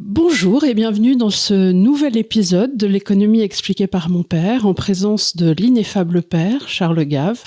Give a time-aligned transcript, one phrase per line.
[0.00, 5.34] Bonjour et bienvenue dans ce nouvel épisode de l'économie expliquée par mon père en présence
[5.34, 7.42] de l'ineffable père Charles Gave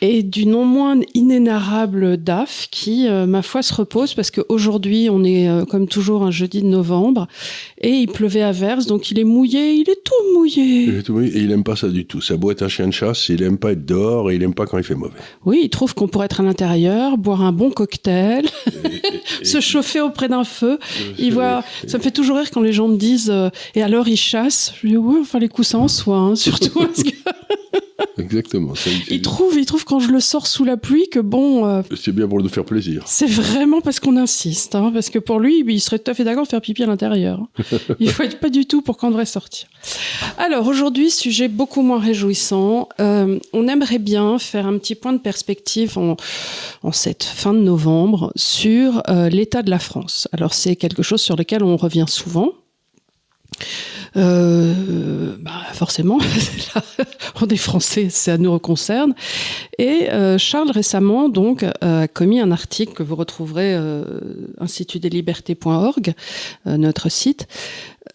[0.00, 5.24] et du non moins inénarrable DAF qui, euh, ma foi, se repose parce qu'aujourd'hui, on
[5.24, 7.28] est euh, comme toujours un jeudi de novembre
[7.80, 10.84] et il pleuvait à verse, donc il est mouillé, il est tout mouillé.
[10.84, 12.20] Il est tout mouillé et il aime pas ça du tout.
[12.20, 14.54] Ça doit être un chien de chasse, il aime pas être dehors et il aime
[14.54, 15.18] pas quand il fait mauvais.
[15.44, 18.46] Oui, il trouve qu'on pourrait être à l'intérieur, boire un bon cocktail,
[18.84, 18.86] et,
[19.42, 20.78] et, se chauffer auprès d'un feu.
[21.18, 24.08] Il voit, ça me fait toujours rire quand les gens me disent euh, et alors
[24.08, 24.72] il chasse.
[24.82, 27.10] Je dis ouais, enfin les coussins en soie, hein, surtout parce que
[28.18, 28.74] Exactement.
[28.74, 31.66] Ça, il trouve, il trouve quand je le sors sous la pluie que bon.
[31.66, 33.02] Euh, c'est bien pour nous faire plaisir.
[33.06, 36.24] C'est vraiment parce qu'on insiste, hein, parce que pour lui, il serait tout à fait
[36.24, 37.40] d'accord de faire pipi à l'intérieur.
[38.00, 39.68] il faut être pas du tout pour qu'on devrait sortir.
[40.38, 42.88] Alors aujourd'hui, sujet beaucoup moins réjouissant.
[43.00, 46.16] Euh, on aimerait bien faire un petit point de perspective en,
[46.82, 50.28] en cette fin de novembre sur euh, l'état de la France.
[50.32, 52.52] Alors c'est quelque chose sur lequel on revient souvent.
[54.16, 56.18] Euh, bah forcément,
[57.40, 59.14] on est français, ça nous concerne.
[59.78, 64.04] Et euh, Charles récemment donc a commis un article que vous retrouverez euh,
[64.58, 66.14] institutdeslibertés.org,
[66.66, 67.46] euh, notre site,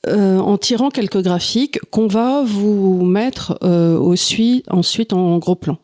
[0.08, 3.98] euh, en tirant quelques graphiques qu'on va vous mettre euh,
[4.70, 5.78] ensuite en gros plan.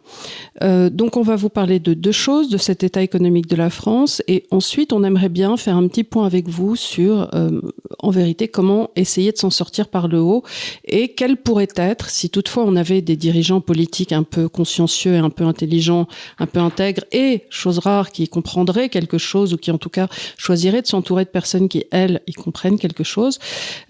[0.64, 3.70] Euh, donc on va vous parler de deux choses, de cet état économique de la
[3.70, 7.62] France, et ensuite on aimerait bien faire un petit point avec vous sur, euh,
[8.00, 10.44] en vérité, comment essayer de s'en sortir par le haut,
[10.86, 15.20] et quel pourrait être, si toutefois on avait des dirigeants politiques un peu consciencieux et
[15.20, 16.08] un peu intelligents,
[16.40, 20.08] un peu intègres, et, chose rare, qui comprendraient quelque chose, ou qui en tout cas
[20.38, 23.40] choisiraient de s'entourer de personnes qui, elles, y comprennent quelque chose.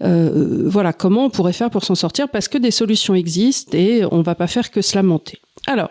[0.02, 4.04] Euh, voilà, comment on pourrait faire pour s'en sortir, parce que des solutions existent, et
[4.10, 5.40] on va pas faire que se lamenter.
[5.68, 5.90] Alors,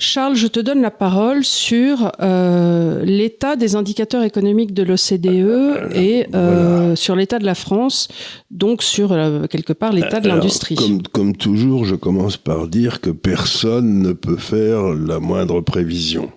[0.00, 6.26] Charles, je te donne la parole sur euh, l'état des indicateurs économiques de l'OCDE et
[6.34, 6.96] euh, voilà.
[6.96, 8.08] sur l'état de la France,
[8.50, 10.74] donc sur euh, quelque part l'état de l'industrie.
[10.74, 16.32] Comme, comme, toujours, je commence par dire que personne ne peut faire la moindre prévision.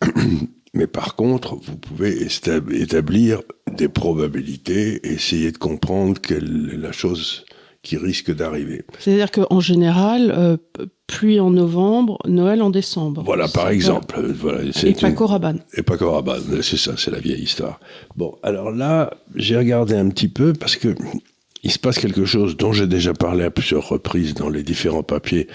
[0.72, 2.26] Mais par contre, vous pouvez
[2.72, 7.44] établir des probabilités, essayer de comprendre quelle est la chose
[7.84, 8.82] qui risque d'arriver.
[8.98, 10.56] C'est-à-dire qu'en général, euh,
[11.06, 13.22] pluie en novembre, Noël en décembre.
[13.24, 14.20] Voilà, par exemple.
[14.40, 15.60] Voilà, et Paco Rabanne.
[15.74, 17.78] Et Paco Rabanne, c'est ça, c'est la vieille histoire.
[18.16, 20.96] Bon, alors là, j'ai regardé un petit peu parce que
[21.62, 25.02] il se passe quelque chose dont j'ai déjà parlé à plusieurs reprises dans les différents
[25.02, 25.48] papiers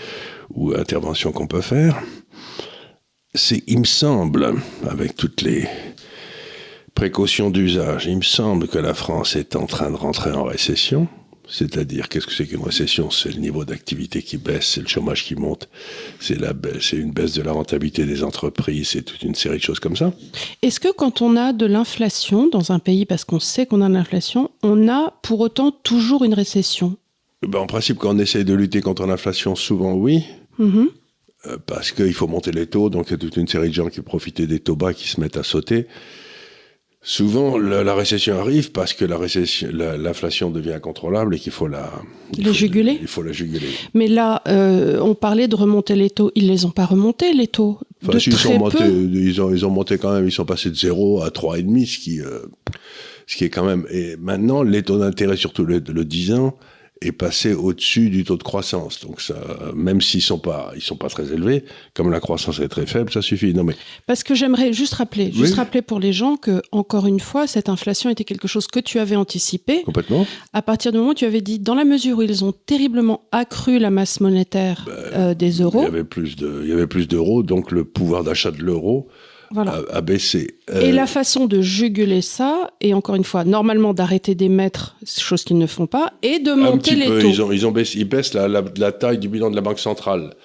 [0.53, 2.01] ou interventions qu'on peut faire.
[3.35, 4.55] C'est, il me semble,
[4.89, 5.67] avec toutes les
[6.95, 11.07] précautions d'usage, il me semble que la France est en train de rentrer en récession.
[11.49, 13.09] C'est-à-dire, qu'est-ce que c'est qu'une récession?
[13.09, 15.67] C'est le niveau d'activité qui baisse, c'est le chômage qui monte,
[16.19, 19.63] c'est la c'est une baisse de la rentabilité des entreprises, c'est toute une série de
[19.63, 20.13] choses comme ça.
[20.61, 23.89] Est-ce que quand on a de l'inflation dans un pays, parce qu'on sait qu'on a
[23.89, 26.97] de l'inflation, on a pour autant toujours une récession?
[27.41, 30.23] Ben, En principe, quand on essaye de lutter contre l'inflation, souvent oui.
[30.59, 30.87] Mm -hmm.
[31.47, 33.73] euh, parce qu'il faut monter les taux, donc il y a toute une série de
[33.73, 35.87] gens qui profitent des taux bas qui se mettent à sauter.
[37.01, 41.67] Souvent, la, la, récession arrive parce que la récession, l'inflation devient incontrôlable et qu'il faut
[41.67, 41.89] la
[42.37, 42.97] il faut, juguler.
[42.99, 43.69] Il faut la juguler.
[43.93, 46.29] Mais là, euh, on parlait de remonter les taux.
[46.35, 47.79] Ils les ont pas remontés les taux.
[48.03, 50.27] Enfin, de si ils, sont montés, ils, ont, ils ont monté quand même.
[50.27, 52.41] Ils sont passés de 0 à 3,5, ce qui, euh,
[53.27, 53.85] ce qui est quand même.
[53.89, 56.57] Et maintenant, les taux d'intérêt, surtout le, le 10 ans,
[57.01, 58.99] est passé au-dessus du taux de croissance.
[59.01, 59.35] Donc ça,
[59.73, 63.11] même s'ils sont pas, ils sont pas très élevés, comme la croissance est très faible,
[63.11, 63.53] ça suffit.
[63.53, 65.57] Non mais parce que j'aimerais juste rappeler, juste oui.
[65.57, 68.99] rappeler pour les gens que encore une fois, cette inflation était quelque chose que tu
[68.99, 69.83] avais anticipé.
[69.83, 70.25] Complètement.
[70.53, 73.21] À partir du moment où tu avais dit, dans la mesure où ils ont terriblement
[73.31, 76.73] accru la masse monétaire ben, euh, des euros, il y avait plus de, il y
[76.73, 79.07] avait plus d'euros, donc le pouvoir d'achat de l'euro
[79.51, 79.81] voilà.
[79.91, 80.59] a, baissé.
[80.69, 80.81] Euh...
[80.81, 85.57] Et la façon de juguler ça, et encore une fois, normalement d'arrêter d'émettre, chose qu'ils
[85.57, 87.21] ne font pas, et de monter les peu.
[87.21, 87.27] taux.
[87.27, 89.61] Ils, ont, ils, ont baissé, ils baissent la, la, la, taille du bilan de la
[89.61, 90.35] Banque centrale.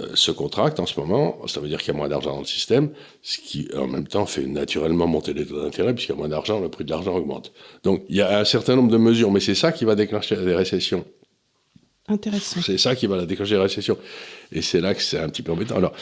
[0.00, 2.40] Euh, se contracte en ce moment, ça veut dire qu'il y a moins d'argent dans
[2.40, 2.90] le système,
[3.22, 6.28] ce qui en même temps fait naturellement monter les taux d'intérêt, puisqu'il y a moins
[6.28, 7.52] d'argent, le prix de l'argent augmente.
[7.84, 10.34] Donc il y a un certain nombre de mesures, mais c'est ça qui va déclencher
[10.34, 11.04] des récessions.
[12.62, 13.98] C'est ça qui va la déclencher la récession.
[14.52, 15.76] Et c'est là que c'est un petit peu embêtant.
[15.76, 15.92] Alors,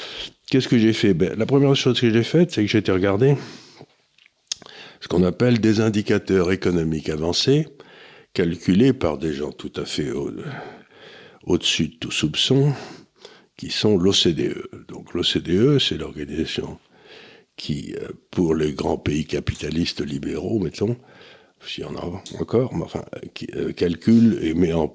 [0.51, 1.15] qu'est-ce que j'ai fait?
[1.15, 3.37] Ben, La première chose que j'ai faite, c'est que j'ai été regarder
[5.01, 7.69] ce qu'on appelle des indicateurs économiques avancés,
[8.35, 10.33] calculés par des gens tout à fait au,
[11.45, 12.73] au-dessus de tout soupçon,
[13.57, 14.87] qui sont l'OCDE.
[14.89, 16.79] Donc l'OCDE, c'est l'organisation
[17.57, 20.97] qui, euh, pour les grands pays capitalistes libéraux, mettons,
[21.65, 23.05] s'il y en a encore, mais enfin,
[23.35, 24.89] qui euh, calcule et met en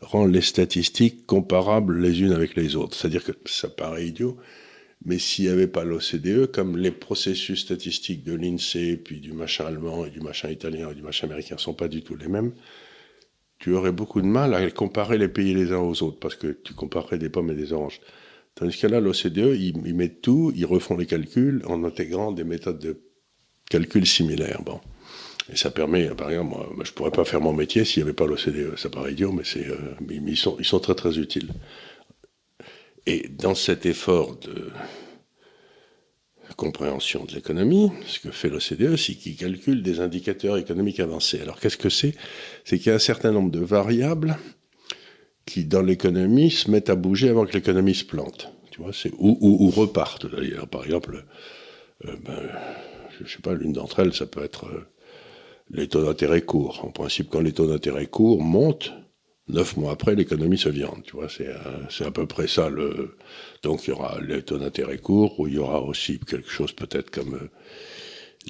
[0.00, 2.96] rend les statistiques comparables les unes avec les autres.
[2.96, 4.36] C'est-à-dire que ça paraît idiot,
[5.04, 9.64] Mais s'il n'y avait pas l'OCDE, comme les processus statistiques de l'INSEE, puis du machin
[9.64, 12.28] allemand et du machin italien et du machin américain ne sont pas du tout les
[12.28, 12.52] mêmes,
[13.58, 16.48] tu aurais beaucoup de mal à comparer les pays les uns aux autres, parce que
[16.48, 18.00] tu comparerais des pommes et des oranges.
[18.54, 22.78] Tandis que là, l'OCDE, ils, mettent tout, ils refont les calculs en intégrant des méthodes
[22.78, 23.00] de
[23.70, 24.62] calcul similaires.
[24.64, 24.80] Bon.
[25.52, 28.08] Et ça permet, par exemple, moi, je ne pourrais pas faire mon métier s'il n'y
[28.08, 28.76] avait pas l'OCDE.
[28.76, 29.76] Ça paraît idiot, mais, euh,
[30.10, 31.50] ils, sont, très très utiles.
[33.06, 34.70] Et dans cet effort de
[36.56, 41.40] compréhension de l'économie, ce que fait l'OCDE, c'est qu'il calcule des indicateurs économiques avancés.
[41.40, 42.14] Alors qu'est-ce que c'est?
[42.64, 44.36] C'est qu'il y a un certain nombre de variables
[45.46, 48.52] qui, dans l'économie, se mettent à bouger avant que l'économie se plante.
[48.70, 50.26] Tu vois, ou, repartent.
[50.66, 51.24] Par exemple,
[52.04, 52.38] euh, ben,
[53.18, 54.86] je ne sais pas, l'une d'entre elles, ça peut être euh,
[55.72, 56.84] les taux d'intérêt courts.
[56.84, 58.92] En principe, quand les taux d'intérêt courts montent,
[59.48, 61.02] neuf mois après, l'économie se viande.
[61.04, 61.50] Tu vois, c'est,
[61.88, 62.68] c'est à peu près ça.
[62.68, 63.16] Le...
[63.62, 66.72] Donc, il y aura les taux d'intérêt courts, ou il y aura aussi quelque chose
[66.72, 67.50] peut-être comme euh,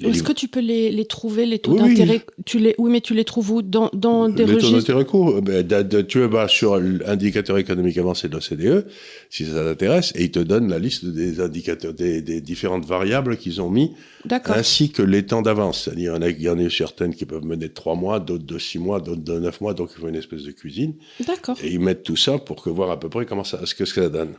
[0.01, 2.43] est-ce que tu peux les, les trouver, les taux d'intérêt oui.
[2.45, 3.61] Tu les, oui, mais tu les trouves où?
[3.61, 4.71] Dans, dans des les registres?
[4.71, 8.87] taux d'intérêt court, euh, ben, tu vas sur l'indicateur économique avancé de l'OCDE,
[9.29, 13.37] si ça t'intéresse, et ils te donnent la liste des indicateurs, des, des différentes variables
[13.37, 13.91] qu'ils ont mis,
[14.45, 15.83] ainsi que les temps d'avance.
[15.83, 18.79] C'est-à-dire, il y en a certaines qui peuvent mener de 3 mois, d'autres de 6
[18.79, 20.93] mois, d'autres de 9 mois, donc il faut une espèce de cuisine.
[21.27, 21.57] D'accord.
[21.63, 23.85] Et ils mettent tout ça pour que voir à peu près comment ça, ce que
[23.85, 24.33] ça donne.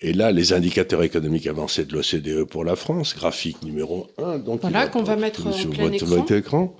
[0.00, 4.38] Et là, les indicateurs économiques avancés de l'OCDE pour la France, graphique numéro 1.
[4.38, 6.26] Donc voilà, qu'on va mettre en plein écran.
[6.26, 6.76] écran.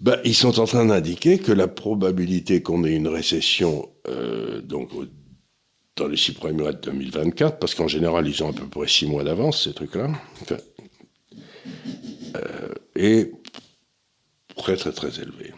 [0.00, 4.90] Ben, ils sont en train d'indiquer que la probabilité qu'on ait une récession euh, donc,
[5.96, 8.88] dans les six premiers mois de 2024, parce qu'en général, ils ont à peu près
[8.88, 10.10] six mois d'avance, ces trucs-là,
[10.42, 10.56] enfin,
[12.36, 13.32] euh, est
[14.56, 15.52] très, très, très élevé.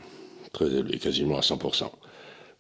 [0.53, 1.91] Très élevé, quasiment à 100%.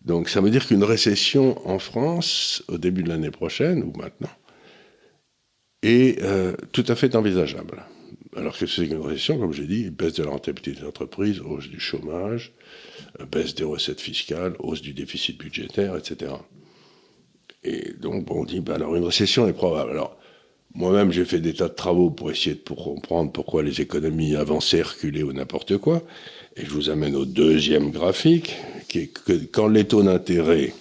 [0.06, 4.30] Donc ça veut dire qu'une récession en France, au début de l'année prochaine, ou maintenant,
[5.82, 7.84] est euh, tout à fait envisageable.
[8.36, 11.68] Alors que c'est une récession, comme j'ai dit, baisse de la rentabilité des entreprises, hausse
[11.68, 12.52] du chômage,
[13.20, 16.32] euh, baisse des recettes fiscales, hausse du déficit budgétaire, etc.
[17.64, 19.90] Et donc, on dit, ben alors une récession est probable.
[19.90, 20.16] Alors,
[20.74, 24.82] moi-même, j'ai fait des tas de travaux pour essayer de comprendre pourquoi les économies avançaient,
[24.82, 26.02] reculaient ou n'importe quoi.
[26.56, 28.56] Et je vous amène au deuxième graphique,
[28.88, 30.72] qui est que quand les taux d'intérêt,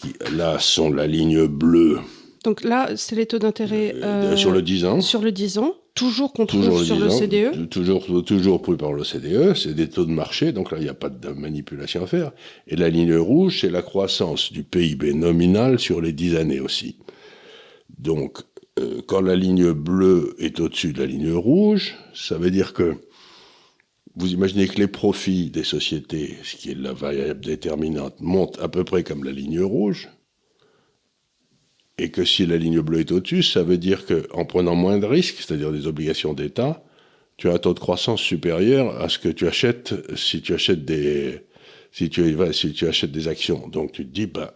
[0.00, 2.00] qui là sont la ligne bleue.
[2.42, 5.00] Donc là, c'est les taux d'intérêt euh, sur le 10 ans.
[5.00, 7.68] Sur le 10 ans, toujours qu'on trouve sur l'OCDE.
[7.68, 10.94] Toujours, toujours pris par l'OCDE, c'est des taux de marché, donc là, il n'y a
[10.94, 12.32] pas de manipulation à faire.
[12.66, 16.96] Et la ligne rouge, c'est la croissance du PIB nominal sur les 10 années aussi.
[18.00, 18.38] Donc,
[18.80, 22.96] euh, quand la ligne bleue est au-dessus de la ligne rouge, ça veut dire que
[24.16, 28.68] vous imaginez que les profits des sociétés, ce qui est la variable déterminante, montent à
[28.68, 30.08] peu près comme la ligne rouge,
[31.98, 35.06] et que si la ligne bleue est au-dessus, ça veut dire qu'en prenant moins de
[35.06, 36.82] risques, c'est-à-dire des obligations d'État,
[37.36, 40.84] tu as un taux de croissance supérieur à ce que tu achètes si tu achètes
[40.84, 41.42] des,
[43.28, 43.68] actions.
[43.68, 44.54] Donc tu te dis, bah,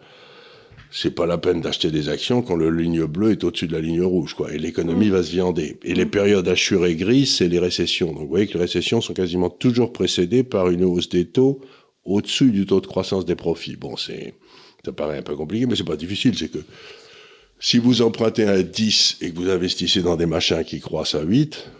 [0.91, 3.81] c'est pas la peine d'acheter des actions quand le ligne bleue est au-dessus de la
[3.81, 4.53] ligne rouge, quoi.
[4.53, 5.13] Et l'économie mm.
[5.13, 5.79] va se viander.
[5.83, 8.13] Et les périodes assurées grises, c'est les récessions.
[8.13, 11.61] Donc vous voyez que les récessions sont quasiment toujours précédées par une hausse des taux
[12.05, 13.77] au-dessus du taux de croissance des profits.
[13.77, 14.35] Bon, c'est,
[14.85, 16.37] ça paraît un peu compliqué, mais c'est pas difficile.
[16.39, 16.61] C'est que
[17.59, 21.23] si vous empruntez à 10 et que vous investissez dans des machins qui croissent à
[21.23, 21.71] 8,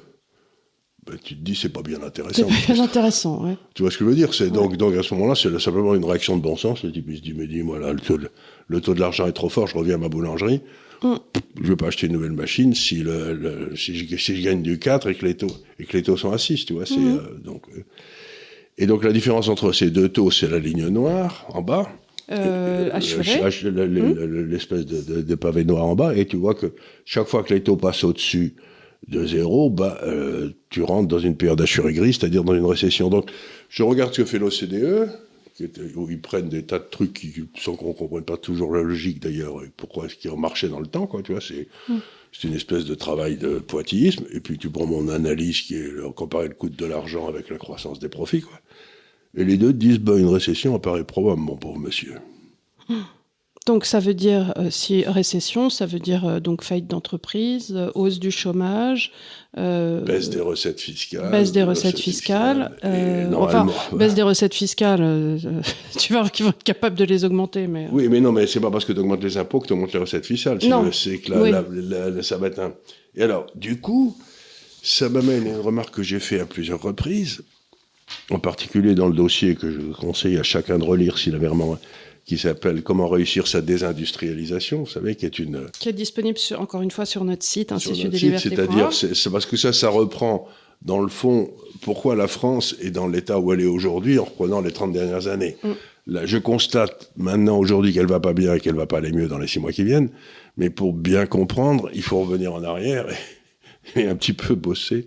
[1.07, 2.49] ben, tu te dis c'est pas bien intéressant.
[2.51, 3.57] C'est bien intéressant, ouais.
[3.75, 4.35] Tu vois ce que je veux dire?
[4.35, 6.83] C'est donc, donc à ce moment-là, c'est simplement une réaction de bon sens.
[6.83, 8.01] Le type il se dit mais dis moi là le
[8.69, 10.61] le taux de l'argent est trop fort, je reviens à ma boulangerie.
[11.03, 11.15] Mm.
[11.63, 14.79] Je vais pas acheter une nouvelle machine si le, si, je, si, je, gagne du
[14.79, 16.87] 4 et que les taux et que les taux sont à 6, tu vois.
[16.87, 17.17] C'est mm.
[17.17, 17.83] euh, donc euh,
[18.79, 21.89] et donc la différence entre ces deux taux, c'est la ligne noire en bas.
[22.31, 24.51] Euh, mm.
[24.51, 26.73] l'espèce de, de, de, pavé noir en bas, et tu vois que
[27.05, 28.57] chaque fois que les taux passent au-dessus
[29.09, 33.09] de zéro, bah, euh, tu rentres dans une période assurée grise, c'est-à-dire dans une récession.
[33.09, 33.31] Donc,
[33.69, 35.09] je regarde ce que fait l'OCDE,
[35.59, 39.63] ils prennent des tas de trucs qui, sans qu'on comprenne pas toujours la logique d'ailleurs,
[39.77, 41.99] pourquoi est-ce qu'ils ont marché dans le temps, quoi, tu vois, c'est, mm.
[42.33, 46.15] c'est une espèce de travail de pointillisme, et puis tu prends mon analyse qui est
[46.15, 48.59] comparer le coût de l'argent avec la croissance des profits, quoi.
[49.39, 52.15] Et les deux disent, bah, une récession apparaît probable, mon pauvre monsieur.
[52.89, 52.95] Mm.
[53.67, 57.91] Donc ça veut dire euh, si récession, ça veut dire euh, donc faillite d'entreprise, euh,
[57.97, 59.13] hausse du chômage,
[59.57, 62.77] baisse des recettes fiscales, baisse des recettes, fiscales,
[63.35, 65.39] enfin baisse des recettes fiscales.
[65.99, 68.61] tu vas qu'ils vont être capables de les augmenter, mais oui, mais non, mais c'est
[68.61, 70.59] pas parce que tu augmentes les impôts que tu augmentes les recettes fiscales.
[70.69, 72.73] Non, c'est que là, ça va être un.
[73.17, 74.17] Et alors, du coup,
[74.83, 77.43] ça m'amène à une remarque que j'ai fait à plusieurs reprises,
[78.31, 81.79] en particulier dans le dossier que je conseille à chacun de relire s'il avait vraiment
[82.27, 85.67] qui s'appelle Comment réussir sa désindustrialisation, vous savez, qui est une...
[85.79, 89.57] Qui est disponible, encore une fois, sur notre site, Institut des C'est-à-dire, c'est parce que
[89.57, 90.49] ça, ça reprend,
[90.83, 91.51] dans le fond,
[91.83, 95.29] pourquoi la France est dans l'état où elle est aujourd'hui en reprenant les 30 dernières
[95.29, 95.57] années.
[95.63, 95.71] Mm.
[96.09, 99.29] Là, je constate maintenant, aujourd'hui, qu'elle va pas bien et qu'elle va pas aller mieux
[99.29, 100.11] dans les six mois qui viennent.
[100.57, 103.07] Mais pour bien comprendre, il faut revenir en arrière
[103.95, 105.07] et, et un petit peu bosser.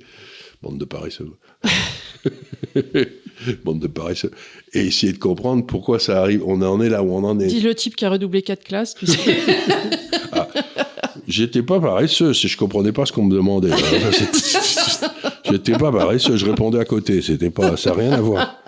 [0.62, 1.32] Bande de paresseux.
[3.64, 4.32] Bande de paresseux.
[4.74, 6.44] Et essayer de comprendre pourquoi ça arrive.
[6.46, 7.48] On en est là où on en est.
[7.48, 9.18] Dis le type qui a redoublé quatre classes, tu sais.
[10.32, 10.48] ah,
[11.28, 13.70] J'étais pas paresseux, si je comprenais pas ce qu'on me demandait.
[15.50, 17.22] J'étais pas paresseux, je répondais à côté.
[17.22, 18.62] C'était pas, ça n'a rien à voir.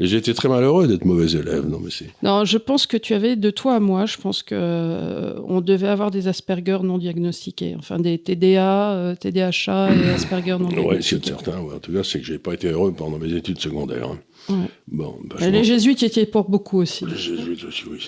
[0.00, 1.66] Et j'étais très malheureux d'être mauvais élève.
[1.66, 2.06] Non, mais c'est.
[2.22, 4.06] Non, je pense que tu avais de toi à moi.
[4.06, 9.14] Je pense que euh, on devait avoir des Asperger non diagnostiqués, enfin des TDA, euh,
[9.16, 10.88] TDHA et Asperger non diagnostiqués.
[10.88, 11.60] Oui, c'est certain.
[11.60, 11.74] Ouais.
[11.74, 14.10] En tout cas, c'est que j'ai pas été heureux pendant mes études secondaires.
[14.48, 14.68] Ouais.
[14.86, 17.04] Bon, bah, les jésuites y étaient pour beaucoup aussi.
[17.04, 18.00] Les jésuites aussi, oui.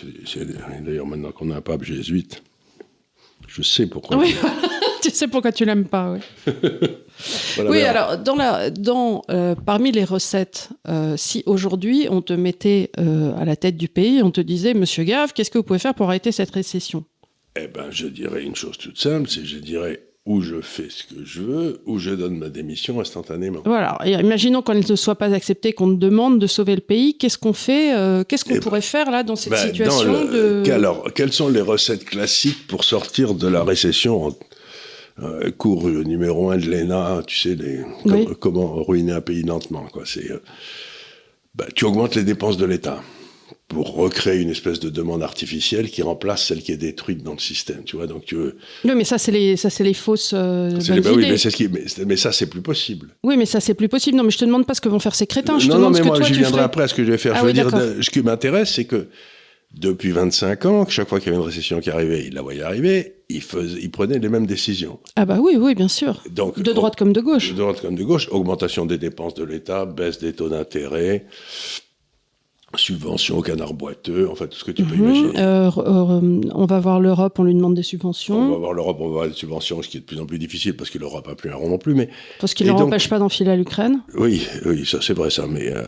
[0.85, 2.42] D'ailleurs, maintenant qu'on a un pape jésuite,
[3.47, 4.16] je sais pourquoi.
[4.18, 4.35] Oui,
[5.02, 6.20] tu sais pourquoi tu l'aimes pas, oui.
[7.68, 12.90] oui, alors dans la, dans, euh, parmi les recettes, euh, si aujourd'hui on te mettait
[12.99, 15.78] euh, à la tête du pays, on te disait, Monsieur Gave, qu'est-ce que vous pouvez
[15.78, 17.04] faire pour arrêter cette récession?
[17.56, 21.02] Eh ben, je dirais une chose toute simple, c'est je dirais où je fais ce
[21.04, 23.60] que je veux, où je donne ma démission instantanément.
[23.64, 23.98] Voilà.
[24.04, 27.16] Et imaginons qu'elle ne soit pas acceptée, qu'on te demande de sauver le pays.
[27.16, 27.92] Qu'est-ce qu'on fait
[28.28, 30.70] Qu'est-ce qu'on eh pourrait ben, faire là dans cette ben, situation de...
[30.70, 34.36] Alors, quelles sont les recettes classiques pour sortir de la récession?
[35.22, 37.84] Euh, cours numéro un de l'ENA, tu sais, les,
[38.38, 39.86] comment ruiner un pays lentement.
[39.92, 40.04] Quoi.
[40.06, 40.40] C'est, euh,
[41.54, 43.02] bah, tu augmentes les dépenses de l'État
[43.70, 47.38] pour recréer une espèce de demande artificielle qui remplace celle qui est détruite dans le
[47.38, 48.08] système, tu vois.
[48.08, 48.56] Donc tu veux...
[48.84, 51.68] Oui, mais ça c'est les ça c'est les fausses euh, bah oui, mais, ce qui,
[52.04, 53.10] mais, ça c'est plus possible.
[53.22, 54.16] Oui, mais ça c'est plus possible.
[54.16, 55.60] Non, mais je te demande pas ce que vont faire ces crétins.
[55.60, 56.62] Je non, te non, mais ce moi j'y viendrai ferais.
[56.64, 57.34] après à ce que je vais faire.
[57.36, 59.06] Ah je veux oui, dire, ce qui m'intéresse, c'est que
[59.72, 62.62] depuis 25 ans, chaque fois qu'il y avait une récession qui arrivait, il la voyait
[62.62, 64.98] arriver, il, faisait, il prenait les mêmes décisions.
[65.14, 66.24] Ah bah oui, oui, bien sûr.
[66.28, 67.52] Donc, de droite comme de gauche.
[67.52, 71.26] De droite comme de gauche, augmentation des dépenses de l'État, baisse des taux d'intérêt,
[72.76, 75.04] subventions au canard boiteux, enfin tout ce que tu peux Mhm.
[75.04, 75.38] imaginer.
[75.38, 78.50] Euh, euh, on va voir l'Europe, on lui demande des On subventions.
[78.52, 80.38] va voir l'Europe, on va voir des subventions, ce qui est de plus en plus
[80.38, 81.94] difficile parce que l'Europe n'a plus un rond non plus.
[81.94, 82.08] Mais
[82.40, 84.02] Parce qu'il ne leur empêche pas d'enfiler à l'Ukraine.
[84.16, 85.46] oui, oui, ça c'est vrai ça.
[85.48, 85.84] Mais euh,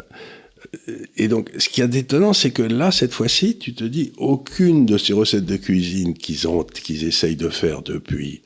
[1.16, 4.86] et donc, ce qui est d'étonnant, c'est que là, cette fois-ci, tu te dis, aucune
[4.86, 8.42] de ces recettes de cuisine qu'ils ont, qu'ils essayent de faire depuis,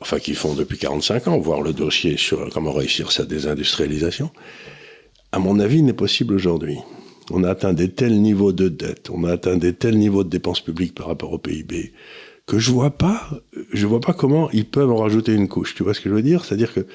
[0.00, 4.30] enfin, qu'ils font depuis 45 ans, voir le dossier sur comment réussir sa désindustrialisation,
[5.32, 6.78] à mon avis, n'est possible aujourd'hui.
[7.30, 10.28] On a atteint des tels niveaux de dette, on a atteint des tels niveaux de
[10.28, 11.92] dépenses publiques par rapport au PIB,
[12.46, 13.28] que je vois pas,
[13.72, 15.74] je vois pas comment ils peuvent en rajouter une couche.
[15.74, 16.44] Tu vois ce que je veux dire?
[16.44, 16.86] C'est-à-dire que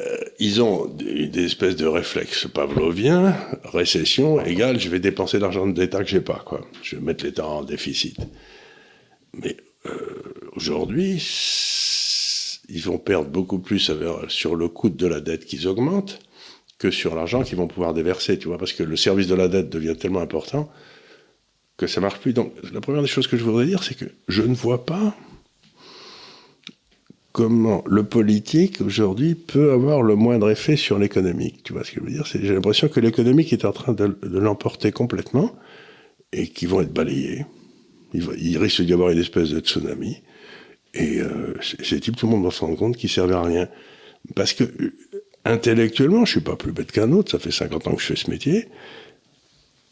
[0.00, 5.80] euh, ils ont des, espèces de réflexes pavloviens, récession égale, je vais dépenser l'argent de
[5.80, 6.60] l'État que j'ai pas, quoi.
[6.82, 8.18] Je vais mettre l'État en déficit.
[9.32, 9.56] Mais
[9.86, 9.90] euh,
[10.54, 11.22] aujourd'hui,
[12.68, 16.20] ils vont perdre beaucoup plus avec- sur le coût de la dette qu'ils augmentent
[16.78, 19.48] que sur l'argent qu'ils vont pouvoir déverser, tu vois, parce que le service de la
[19.48, 20.70] dette devient tellement important
[21.76, 22.32] que ça marche plus.
[22.32, 25.14] Donc, la première des choses que je voudrais dire, c'est que je ne vois pas
[27.32, 31.62] comment le politique aujourd'hui peut avoir le moindre effet sur l'économique.
[31.64, 32.24] Tu vois ce que je veux dire?
[32.24, 35.54] J'ai l'impression que l'économique est en train de, l'emporter complètement
[36.32, 37.44] et qu'ils vont être balayés.
[38.14, 40.22] Il, risque d'y avoir une espèce de tsunami.
[40.94, 41.52] Et euh,
[42.16, 43.68] tout le monde va se rendre compte qu'ils servent à rien.
[44.34, 44.94] Parce que euh,
[45.46, 48.16] intellectuellement, je suis pas plus bête qu'un autre, ça fait 50 ans que je fais
[48.16, 48.68] ce métier.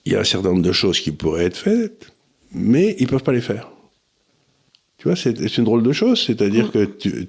[0.05, 2.13] Il y a un certain nombre de choses qui pourraient être faites,
[2.53, 3.71] mais ils peuvent pas les faire.
[4.99, 7.29] Tu vois, c'est une drôle de chose, c'est-à-dire que tu,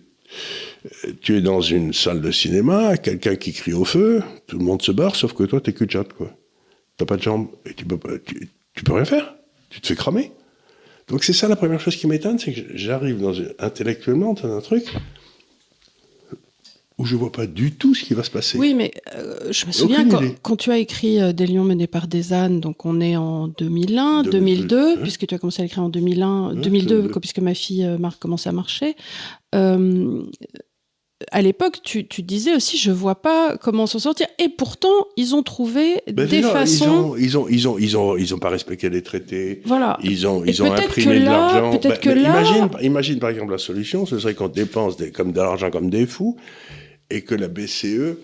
[1.35, 4.91] es dans une salle de cinéma, quelqu'un qui crie au feu, tout le monde se
[4.91, 6.31] barre, sauf que toi, t'es cul de chatte, quoi.
[6.97, 9.35] T'as pas de jambes, et tu peux, peux rien faire.
[9.69, 10.31] Tu te fais cramer.
[11.07, 13.23] Donc c'est ça la première chose qui m'étonne, c'est que j'arrive
[13.59, 14.85] intellectuellement dans un truc
[16.97, 18.57] où je vois pas du tout ce qui va se passer.
[18.57, 20.05] Oui, mais euh, je me souviens
[20.41, 23.49] quand, tu as écrit euh, Des lions menés par des ânes, donc on est en
[23.49, 25.01] 2001, 2002, 2002, ouais.
[25.01, 27.83] puisque tu as commencé à l'écrire en 2001, Ouais, 2002, c'est- quoi, puisque ma fille
[27.83, 28.95] euh, Marc commençait à marcher.
[31.31, 34.27] À l'époque, tu, tu disais aussi, je vois pas comment s'en sortir.
[34.37, 37.15] Et pourtant, ils ont trouvé Ben, des façons.
[37.17, 39.61] Ils ont, ils ont, ils ont, ils ont, ils ont pas respecté les traités.
[39.65, 39.97] Voilà.
[40.03, 41.71] Ils ont, Et ils ont imprimé que de l'argent.
[41.71, 45.37] mais là- Imagine, imagine par exemple la solution, ce serait qu'on dépense des, comme de
[45.39, 46.35] l'argent comme des fous
[47.09, 48.17] et que la BCE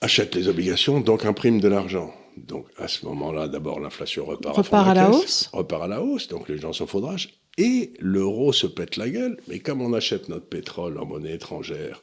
[0.00, 2.12] achète les obligations, donc imprime de l'argent.
[2.36, 5.50] Donc à ce moment-là, d'abord l'inflation repart, Repart à la caisse, hausse.
[5.52, 9.38] repart à la hausse, donc les gens sont faudrage et l'euro se pète la gueule.
[9.48, 12.02] Mais comme on achète notre pétrole en monnaie étrangère,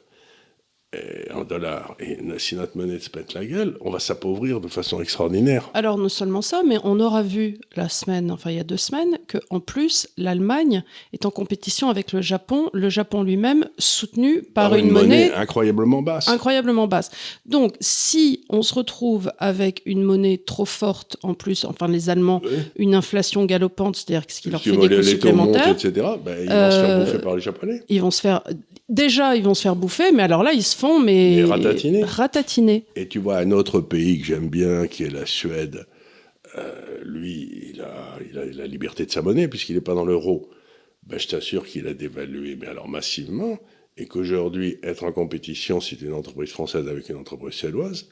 [1.34, 5.00] en dollars, et si notre monnaie se pète la gueule, on va s'appauvrir de façon
[5.00, 5.70] extraordinaire.
[5.74, 8.76] Alors, non seulement ça, mais on aura vu la semaine, enfin il y a deux
[8.76, 14.74] semaines, qu'en plus, l'Allemagne est en compétition avec le Japon, le Japon lui-même soutenu par,
[14.74, 16.28] une, monnaie, incroyablement basse.
[16.28, 17.10] Incroyablement basse.
[17.46, 22.42] Donc, si on se retrouve avec une monnaie trop forte, en plus, enfin les Allemands,
[22.76, 26.70] une inflation galopante, c'est-à-dire ce qui leur fait des coûts supplémentaires, etc., ben, ils vont
[26.70, 27.82] se faire euh, bouffer par les Japonais.
[27.88, 28.42] Ils vont se faire
[28.88, 32.84] déjà, ils vont se faire bouffer, mais alors là, ils se font mais, ratatiner.
[32.96, 35.86] Et tu vois un autre pays que j'aime bien, qui est la Suède.
[36.56, 40.04] Euh, lui, il a, il a, la liberté de sa monnaie puisqu'il n'est pas dans
[40.04, 40.48] l'euro.
[41.06, 43.58] Ben, je t'assure qu'il a dévalué, mais alors massivement,
[43.96, 48.08] et qu'aujourd'hui, être en compétition, si tu es une entreprise française avec une entreprise suédoise,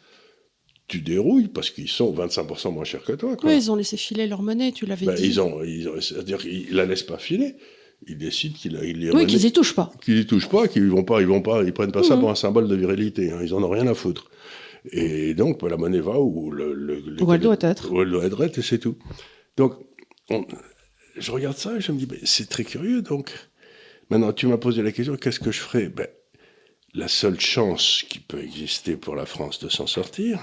[0.88, 3.36] tu dérouilles parce qu'ils sont 25% moins chers que toi.
[3.44, 5.26] Oui, ils ont laissé filer leur monnaie, tu l'avais ben, dit.
[5.26, 7.56] Ils ont, ils ont c'est-à-dire qu'ils la laissent pas filer
[8.06, 11.04] ils décident qu'ils il oui, qu'ils y touchent pas, qu'ils y touchent pas, qu'ils vont
[11.04, 12.20] pas, ils vont pas, ils prennent pas ça mmh.
[12.20, 13.30] pour un symbole de virilité.
[13.30, 14.30] Hein, ils en ont rien à foutre.
[14.90, 18.24] Et donc la monnaie va où le, le, où elle doit être, où elle doit
[18.24, 18.96] être et c'est tout.
[19.56, 19.74] Donc
[21.16, 23.02] je regarde ça et je me dis c'est très curieux.
[23.02, 23.32] Donc
[24.10, 25.88] maintenant tu m'as posé la question qu'est-ce que je ferais?
[25.88, 26.08] Ben,
[26.94, 30.40] la seule chance qui peut exister pour la France de s'en sortir,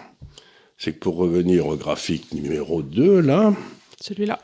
[0.77, 3.53] c'est que pour revenir au graphique numéro 2 là,
[3.99, 4.39] celui-là,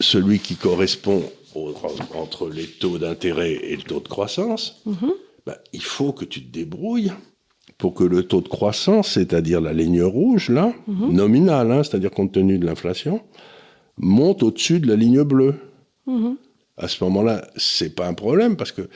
[0.00, 1.22] celui qui correspond
[1.54, 5.12] entre les taux d'intérêt et le taux de croissance, mhm.
[5.46, 7.12] bah, il faut que tu te débrouilles
[7.78, 11.12] pour que le taux de croissance, c'est-à-dire la ligne rouge, là, mhm.
[11.12, 13.22] nominale, hein, c'est-à-dire compte tenu de l'inflation,
[13.96, 15.54] monte au-dessus de la ligne bleue.
[16.06, 16.36] Mhm.
[16.76, 18.88] À ce moment-là, c'est pas un problème parce que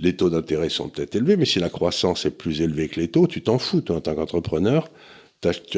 [0.00, 3.08] les taux d'intérêt sont peut-être élevés, mais si la croissance est plus élevée que les
[3.08, 4.90] taux, tu t'en fous, toi, en tant qu'entrepreneur.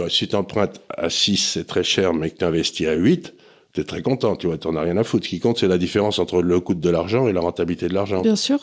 [0.09, 3.35] Si tu empruntes à 6, c'est très cher, mais que tu investis à 8,
[3.73, 5.25] tu es très content, tu vois, t'en as rien à foutre.
[5.25, 7.95] Ce qui compte, c'est la différence entre le coût de l'argent et la rentabilité de
[7.95, 8.23] l'argent.
[8.23, 8.59] Bien sûr.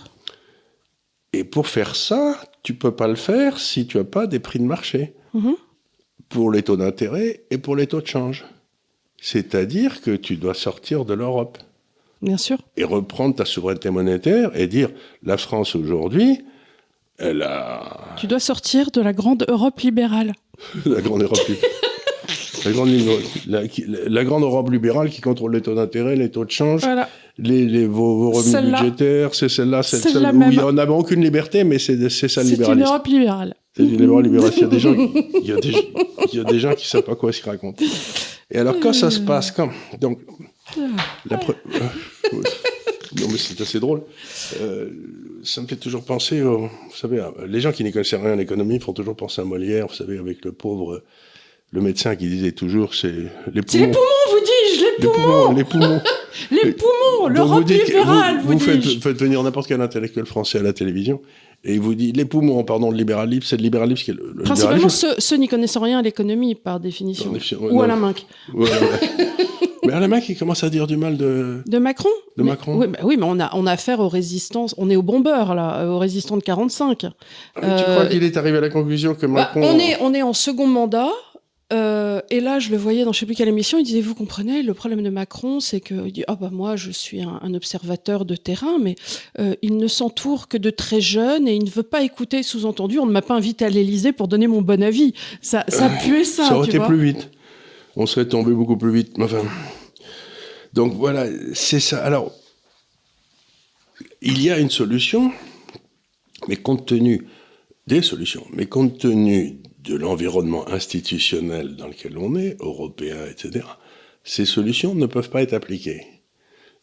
[1.34, 4.60] Et pour faire ça, tu peux pas le faire si tu as pas des prix
[4.60, 5.14] de marché.
[5.34, 5.56] Mhm.
[6.30, 8.46] Pour les taux d'intérêt et pour les taux de change.
[9.22, 11.58] C'est-à-dire que tu dois sortir de l'Europe.
[12.22, 12.58] Bien sûr.
[12.78, 14.90] Et reprendre ta souveraineté monétaire et dire,
[15.24, 16.42] la France aujourd'hui,
[17.18, 18.16] elle a...
[18.18, 20.34] Tu dois sortir de la grande Europe libérale.
[20.86, 21.70] la grande Europe libérale.
[22.66, 22.90] La grande,
[24.08, 26.82] la, grande, Europe libérale qui contrôle les taux d'intérêt, les taux de change,
[27.38, 32.42] les, vos, revenus budgétaires, c'est celle-là, c'est celle, où il aucune liberté, mais c'est ça
[32.42, 32.66] le libéralisme.
[32.66, 33.56] C'est une Europe libérale.
[33.76, 34.52] C'est une Europe libérale.
[34.56, 34.96] Il y a des gens,
[35.44, 35.74] il y a des,
[36.34, 37.86] il y a des gens qui savent pas quoi s'y raconter.
[38.50, 40.20] Et alors quand ça se passe, quand donc
[41.30, 41.54] la euh,
[43.20, 44.02] non mais c'est assez drôle.
[44.62, 44.90] Euh,
[45.44, 48.80] ça me fait toujours penser, vous savez, les gens qui n'y connaissent rien en économie
[48.80, 51.04] font toujours penser à Molière, vous savez, avec le pauvre
[51.76, 53.14] le médecin qui disait toujours c'est
[53.54, 53.86] les poumons.
[53.86, 55.54] les poumons, vous dis-je, les, poumons.
[55.54, 56.02] Les poumons,
[56.52, 60.72] les poumons, l'Europe libérale, vous, vous, faites, faites, venir n'importe quel intellectuel français à la
[60.72, 61.22] télévision
[61.66, 64.44] et il vous dit les poumons, pardon, le libéralisme, c'est le libéralisme qui est le,
[64.44, 67.34] Principalement ceux, ceux n'y connaissant rien à l'économie par définition.
[67.60, 68.14] Ou à la main.
[69.84, 71.64] mais à la main qui commence à dire du mal de.
[71.66, 72.10] De Macron.
[72.38, 72.78] De Macron.
[72.78, 74.76] Oui, mais, oui, mais on a on a affaire aux résistances.
[74.78, 77.06] On est au bombeur là, aux résistants de 45.
[77.06, 77.12] Ah,
[77.56, 79.62] tu crois euh, qu'il est arrivé à la conclusion que bah, Macron.
[79.64, 81.10] on est on est en second mandat.
[81.74, 84.14] Euh, et là, je le voyais dans je sais plus quelle émission, il disait, vous
[84.14, 88.26] comprenez, le problème de Macron, c'est que, dit, ah bah moi, je suis un, observateur
[88.26, 88.96] de terrain, mais
[89.40, 93.00] euh, il ne s'entoure que de très jeunes et il ne veut pas écouter, sous-entendu,
[93.00, 95.14] on ne m'a pas invité à l'Élysée pour donner mon bon avis.
[95.42, 96.46] Ça, ça puait ça.
[96.46, 97.30] Ça aurait été plus vite.
[97.96, 99.16] On serait tombé beaucoup plus vite.
[99.20, 99.42] Enfin,
[100.74, 102.04] donc voilà, c'est ça.
[102.04, 102.32] Alors,
[104.22, 105.32] il y a une solution,
[106.48, 107.26] mais compte tenu
[107.88, 113.66] des solutions, mais compte tenu de l'environnement institutionnel dans lequel on est, européen, etc.,
[114.24, 116.04] ces solutions ne peuvent pas être appliquées.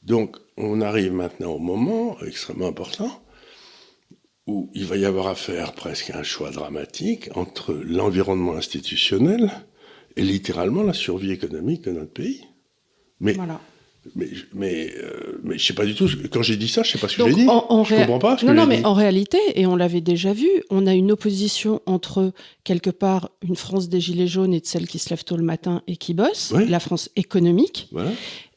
[0.02, 3.22] Donc, on arrive maintenant au moment extrêmement important
[4.46, 9.50] où il va y avoir à faire presque un choix dramatique entre l'environnement institutionnel
[10.16, 12.44] et littéralement la survie économique de notre pays.
[13.20, 13.60] Mais voilà.
[14.16, 16.08] Mais, mais, euh, mais je sais pas du tout.
[16.30, 17.46] Quand j'ai dit ça, je sais pas ce que j'ai dit.
[17.48, 18.36] En, je comprends pas.
[18.36, 21.12] Ce non, que non, mais en réalité, et on l'avait déjà vu, on a une
[21.12, 22.32] opposition entre
[22.64, 25.44] quelque part une France des gilets jaunes et de celle qui se lève tôt le
[25.44, 27.88] matin et qui bosse, la France économique.
[27.92, 28.10] Voilà.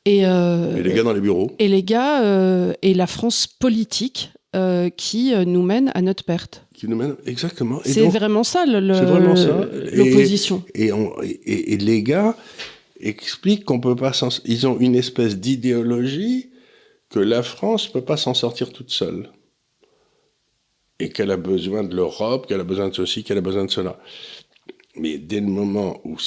[0.05, 1.51] Et, euh, et, les gars dans les bureaux.
[1.57, 6.63] Et les gars euh, et la France politique euh, qui nous mène à notre perte.
[6.73, 7.81] Qui nous mène exactement.
[7.83, 10.63] C'est vraiment ça l'opposition.
[10.73, 10.91] Et,
[11.45, 12.35] et, et les gars
[12.99, 14.11] explique qu'on peut pas
[14.45, 16.51] ils ont une espèce d'idéologie
[17.09, 19.31] que la France peut pas s'en sortir toute seule.
[20.99, 23.71] Et qu'elle a besoin de l'Europe, qu'elle a besoin de ceci, qu'elle a besoin de
[23.71, 23.99] cela.
[24.95, 26.17] Mais dès le moment où,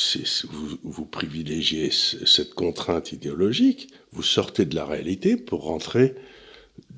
[0.50, 6.14] vous, vous, privilégiez cette contrainte idéologique, vous sortez de la réalité pour rentrer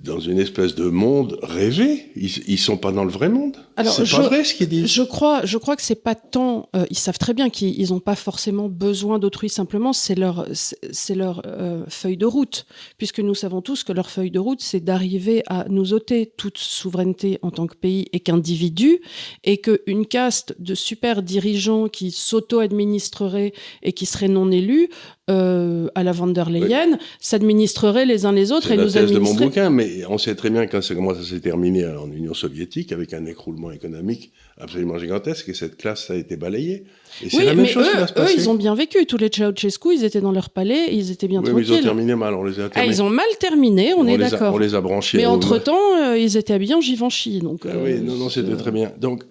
[0.03, 2.11] dans une espèce de monde rêvé.
[2.17, 3.57] Ils, ils sont pas dans le vrai monde.
[3.77, 4.87] Alors, c'est pas vrai ce qu'ils disent.
[4.87, 6.69] Je crois, je crois que c'est pas tant.
[6.75, 9.49] euh, ils savent très bien qu'ils n'ont pas forcément besoin d'autrui.
[9.49, 12.67] Simplement, c'est leur, c'est leur euh, feuille de route,
[12.99, 16.59] puisque nous savons tous que leur feuille de route, c'est d'arriver à nous ôter toute
[16.59, 19.01] souveraineté en tant que pays et qu'individu,
[19.45, 24.89] et qu'une caste de super dirigeants qui s'auto-administreraient et qui seraient non élus
[25.31, 29.13] euh, à la van der Leyen s'administreraient les uns les autres et la nous thèse
[29.13, 32.11] de mon bouquin, mais on sait très bien quand c'est- comment ça s'est terminé en
[32.11, 36.85] Union soviétique avec un écroulement économique absolument gigantesque et cette classe a été balayée.
[37.23, 38.35] Et c'est Oui, la même mais chose qui va eux, se eux, passer.
[38.37, 39.07] ils ont bien vécu.
[39.07, 41.65] Tous les Ceausescu, ils étaient dans leur palais, et ils étaient bien Oui, mais ils
[41.65, 41.85] ont tranquilles.
[41.85, 44.55] terminé mal, on les a Ah, ils ont mal terminé, on, est d'accord.
[44.55, 45.17] on les a branchés.
[45.19, 47.39] Mais entre-temps, euh, ils étaient habillés en Givenchy.
[47.41, 48.93] Donc, Ah euh, oui, non, non, c'était très bien.
[48.99, 49.25] Donc,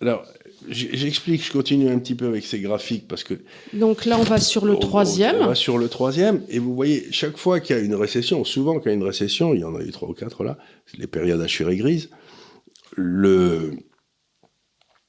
[0.00, 0.24] alors,
[0.68, 3.34] j'explique, je continue un petit peu avec ces graphiques parce que
[3.72, 5.36] donc là, on va sur le On- troisième.
[5.40, 8.44] On va sur le troisième, et vous voyez, chaque fois qu'il y a une récession,
[8.44, 10.58] souvent qu'il y a une récession, il y en a eu trois ou quatre là,
[10.98, 12.10] les périodes assurées grises,
[12.96, 13.72] le,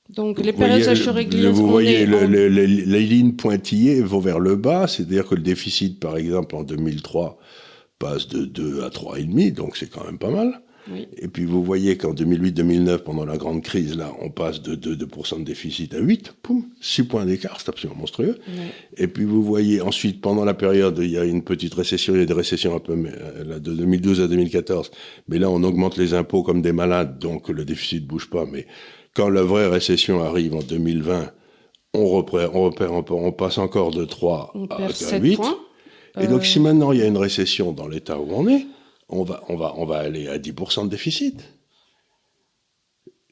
[0.09, 4.01] Donc les périodes le- grises, vous voyez est le- en- le- le- les lignes pointillées
[4.01, 7.39] vont vers le bas, c'est-à-dire que le déficit, par exemple, en 2003,
[7.99, 10.61] passe de 2 à 3,5, donc c'est quand même pas mal.
[10.91, 11.07] Oui.
[11.17, 15.35] Et puis vous voyez qu'en 2008-2009, pendant la grande crise, là, on passe de 2%,
[15.35, 18.37] 2 de déficit à 8, poum, 6 points d'écart, c'est absolument monstrueux.
[18.97, 22.19] Et puis vous voyez ensuite, pendant la période, il y a une petite récession, il
[22.19, 24.91] y a des récessions un peu, euh, là, de 2012 à 2014.
[25.29, 28.45] Mais là, on augmente les impôts comme des malades, donc le déficit bouge pas.
[28.45, 28.67] Mais
[29.15, 31.31] quand la vraie récession arrive en 2020,
[31.93, 35.21] on, repère, on, repère, on, on passe encore de 3 On à, perd à 7
[35.23, 35.35] 8.
[35.37, 35.57] points.
[36.19, 38.65] Et donc, Euh, si maintenant il y a une récession dans l'état où on est,
[39.13, 41.43] on va, on va, on va aller à 10% de déficit.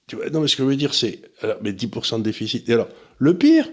[0.07, 1.19] Tu vois, non, mais ce que je veux dire, c'est.
[1.61, 2.67] Mais 10% de déficit.
[2.69, 3.69] Et alors, le pire,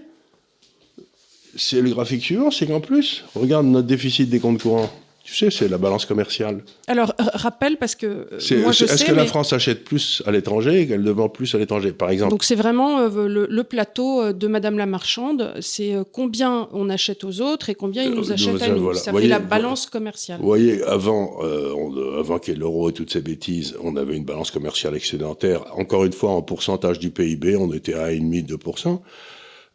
[1.55, 4.89] c'est le graphique suivant, c'est qu'en plus, regarde notre déficit des comptes courants.
[5.31, 6.63] Tu sais, c'est la balance commerciale.
[6.87, 11.07] Alors, rappel, parce que euh, Est-ce que la France achète plus à l'étranger et qu'elle
[11.07, 14.47] vend plus à l'étranger Par exemple, donc c'est vraiment euh, le, le plateau euh, de
[14.47, 18.61] Madame la Marchande, c'est combien on achète aux autres et combien ils nous nous, achètent
[18.63, 18.81] à nous.
[18.81, 18.97] voilà.
[18.99, 20.39] Ça fait la balance commerciale.
[20.39, 23.95] Vous voyez, avant, euh, on- avant qu'il y ait l'euro et toutes ces bêtises, on
[23.97, 25.63] avait une balance commerciale excédentaire.
[25.77, 29.01] Encore une fois, en pourcentage du PIB, on était à 1,5-2%.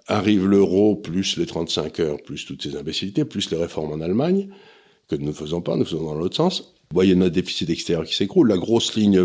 [0.06, 4.48] Arrive l'euro, plus les 35 heures, plus toutes ces imbécilités, plus les réformes en Allemagne,
[5.08, 6.74] que nous ne faisons pas, nous faisons dans l'autre sens.
[6.90, 8.48] Vous voyez notre déficit extérieur qui s'écroule.
[8.48, 9.20] La grosse ligne,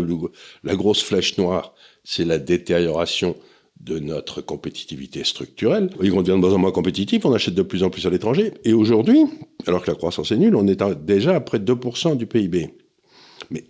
[0.64, 3.36] la grosse flèche noire, c'est la détérioration
[3.80, 5.88] de notre compétitivité structurelle.
[5.90, 8.06] Vous voyez qu'on devient de moins en moins compétitif, on achète de plus en plus
[8.06, 8.52] à l'étranger.
[8.64, 9.24] Et aujourd'hui,
[9.66, 12.74] alors que la croissance est nulle, on est déjà à près de 2% du PIB.
[13.50, 13.64] Mais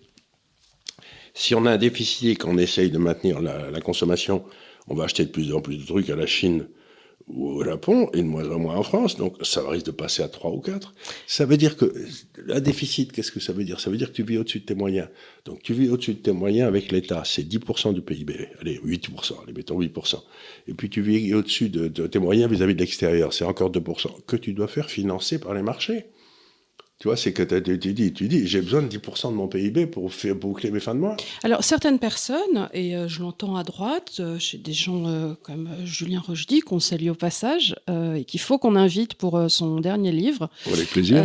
[1.34, 4.44] si on a un déficit et qu'on essaye de maintenir la, la consommation,
[4.88, 6.66] on va acheter de plus en plus de trucs à la Chine
[7.36, 9.16] au Japon et de moins en moins en France.
[9.16, 10.94] Donc ça risque de passer à 3 ou 4.
[11.26, 11.92] Ça veut dire que
[12.48, 13.80] un déficit, qu'est-ce que ça veut dire?
[13.80, 15.08] Ça veut dire que tu vis au-dessus de tes moyens.
[15.44, 18.48] Donc tu vis au-dessus de tes moyens avec l'État, c'est 10% du PIB.
[18.60, 20.16] Allez, 8%, allez, mettons 8%.
[20.68, 24.24] Et puis tu vis au-dessus de, de tes moyens vis-à-vis de l'extérieur, c'est encore 2%,
[24.26, 26.06] que tu dois faire financer par les marchés.
[27.00, 29.86] Tu vois, c'est que tu dis, tu dis, j'ai besoin de 10% de mon PIB
[29.86, 31.16] pour faire boucler mes fins de mois.
[31.42, 35.70] Alors, certaines personnes, et euh, je l'entends à droite, euh, chez des gens euh, comme
[35.86, 40.50] Julien Rochdy, qu'on salue au passage, et qu'il faut qu'on invite pour son dernier livre,
[40.70, 41.24] Avec plaisir.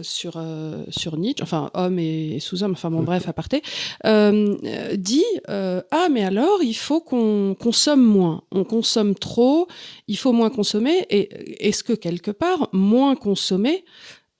[0.00, 0.42] sur,
[0.88, 3.62] sur Nietzsche, enfin homme et, et sous-homme, enfin bon bref, aparté,
[4.04, 8.42] dit Ah, mais alors il faut qu'on consomme moins.
[8.52, 9.68] On consomme trop,
[10.08, 11.06] il faut moins consommer.
[11.10, 13.84] Et est-ce que quelque part, moins consommer,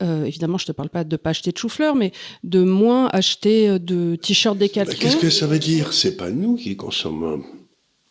[0.03, 2.13] euh, évidemment, je te parle pas de pas acheter de chou-fleur, mais
[2.45, 4.99] de moins acheter euh, de t-shirts Bah, Decathlon.
[4.99, 5.93] Qu'est-ce que ça veut dire?
[5.93, 7.43] C'est pas nous qui consommons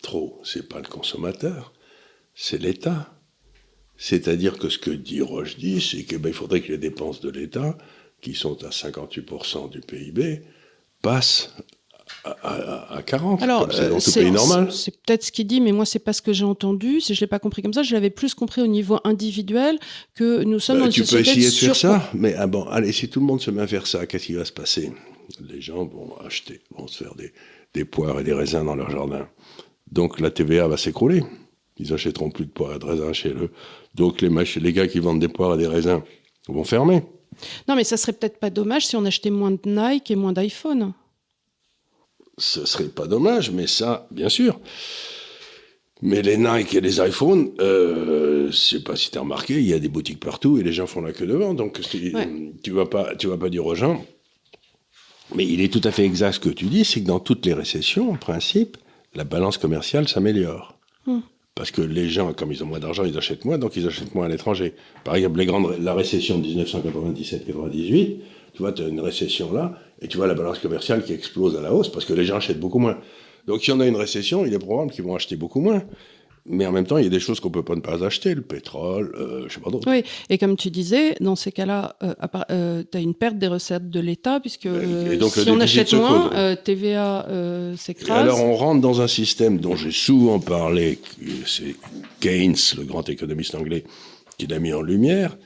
[0.01, 1.73] trop, c'est pas le consommateur,
[2.35, 3.13] c'est l'État.
[3.97, 7.29] C'est-à-dire que ce que dit Rochdy, c'est qu'il ben, il faudrait que les dépenses de
[7.29, 7.77] l'État,
[8.21, 10.43] qui sont à 58% du PIB,
[11.01, 11.55] passent
[12.23, 14.71] à, à, à 40, Alors, comme c'est euh, dans tout pays normal.
[14.71, 16.99] C'est peut-être ce qu'il dit, mais moi, c'est pas ce que j'ai entendu.
[17.01, 19.79] Si je l'ai pas compris comme ça, je l'avais plus compris au niveau individuel
[20.15, 22.63] que nous sommes Bah, dans une tu peux essayer de faire ça, mais ah bon,
[22.65, 24.91] allez, si tout le monde se met à faire ça, qu'est-ce qui va se passer?
[25.47, 27.31] Les gens vont acheter, vont se faire des,
[27.73, 29.27] des poires et des raisins dans leur jardin.
[29.91, 31.23] Donc la TVA va s'écrouler.
[31.77, 33.51] Ils achèteront plus de poires et de raisins chez eux.
[33.95, 36.01] Donc les, les gars qui vendent des poires et des raisins
[36.47, 37.03] vont fermer.
[37.67, 40.33] Non, mais ça serait peut-être pas dommage si on achetait moins de Nike et moins
[40.33, 40.93] d'iPhone.
[42.39, 44.59] Ce serait pas dommage, mais ça, bien sûr.
[46.01, 49.67] Mais les Nike et les iPhones, euh, je sais pas si tu as remarqué, il
[49.67, 51.53] y a des boutiques partout et les gens font la queue devant.
[51.53, 52.29] Donc c'est- Ouais.
[52.63, 54.05] tu vas pas, tu vas pas dire aux gens.
[55.35, 57.45] Mais il est tout à fait exact ce que tu dis, c'est que dans toutes
[57.45, 58.77] les récessions, en principe,
[59.13, 60.75] la balance commerciale s'améliore.
[61.05, 61.19] Hmm.
[61.55, 64.15] parce que les gens, comme ils ont moins d'argent, ils achètent moins, donc ils achètent
[64.15, 64.75] moins à l'étranger.
[65.03, 68.17] Par exemple, les grandes, la récession de 1997-98,
[68.53, 71.55] tu vois, tu as une récession là, et tu vois la balance commerciale qui explose
[71.57, 72.97] à la hausse parce que les gens achètent beaucoup moins.
[73.47, 75.83] Donc, si on a une récession, il est probable qu'ils vont acheter beaucoup moins.
[76.45, 78.33] Mais en même temps, il y a des choses qu'on peut pas ne pas acheter,
[78.33, 79.89] le pétrole, euh, je sais pas d'autres.
[79.89, 82.13] Oui, et comme tu disais, dans ces cas-là, euh,
[82.49, 85.93] euh, tu as une perte des recettes de l'État, puisque euh, donc, si on achète
[85.93, 88.21] moins, euh, TVA euh, s'écrase.
[88.21, 90.97] alors, on rentre dans un système dont j'ai souvent parlé,
[91.45, 91.75] c'est
[92.19, 93.83] Keynes, le grand économiste anglais,
[94.37, 95.37] qui l'a mis en lumière,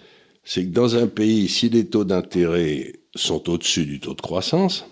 [0.46, 4.86] c'est que dans un pays, si les taux d'intérêt sont au-dessus du taux de croissance,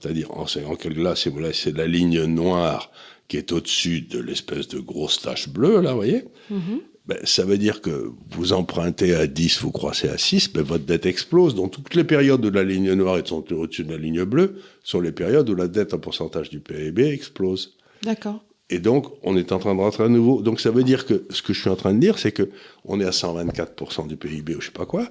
[0.00, 2.90] c'est-à-dire, en, en là, c'est la ligne noire
[3.26, 6.80] qui est au-dessus de l'espèce de grosse tache bleue, là, vous voyez Mhm.
[7.06, 10.84] ben, ça veut dire que vous empruntez à 10, vous croissez à 6, ben, votre
[10.84, 11.54] dette explose.
[11.54, 15.00] Donc toutes les périodes où la ligne noire est au-dessus de la ligne bleue sont
[15.00, 17.76] les périodes où la dette en pourcentage du PIB explose.
[18.02, 18.44] D'accord.
[18.70, 20.42] Et donc, on est en train de rentrer à nouveau.
[20.42, 22.50] Donc, ça veut dire que ce que je suis en train de dire, c'est que
[22.84, 25.08] on est à 124% du PIB ou je sais pas quoi.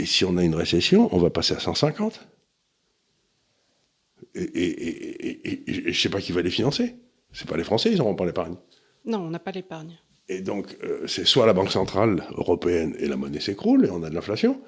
[0.00, 2.20] Et si on a une récession, on va passer à 150.
[4.34, 6.96] Et, et, et, et, et- et je sais pas qui va les financer.
[7.32, 8.54] C'est pas les Français, ils n'auront pas l'épargne.
[9.04, 9.98] Non, on n'a pas l'épargne.
[10.28, 14.02] Et donc, euh, c'est soit la Banque centrale européenne et la monnaie s'écroule et on
[14.02, 14.60] a de l'inflation,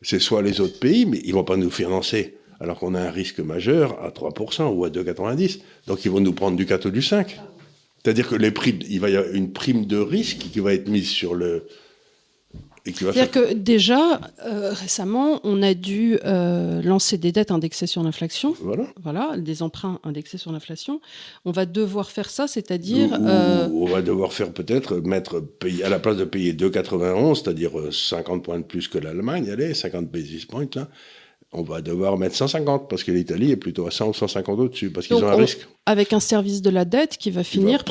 [0.00, 3.10] c'est soit les autres pays, mais ils vont pas nous financer alors qu'on a un
[3.10, 5.60] risque majeur à 3% ou à 2,90.
[5.86, 7.40] Donc, ils vont nous prendre du 4 ou du 5.
[8.02, 10.88] C'est-à-dire que les prix, il va y avoir une prime de risque qui va être
[10.88, 11.66] mise sur le.
[12.84, 12.94] Faire.
[13.14, 18.54] C'est-à-dire que déjà, euh, récemment, on a dû euh, lancer des dettes indexées sur l'inflation.
[18.60, 18.84] Voilà.
[19.00, 21.00] Voilà, des emprunts indexés sur l'inflation.
[21.44, 23.16] On va devoir faire ça, c'est-à-dire...
[23.20, 25.42] Euh, On va devoir faire peut-être mettre
[25.84, 29.74] à la place de payer 2,91, c'est-à-dire euh, 50 points de plus que l'Allemagne, allez,
[29.74, 30.88] 50 basis points là,
[31.52, 34.90] on va devoir mettre 150 parce que l'Italie est plutôt à 100 ou 150 au-dessus
[34.90, 35.68] parce qu'ils ont un on- risque.
[35.86, 37.84] avec un service de la dette qui va qui va- finir,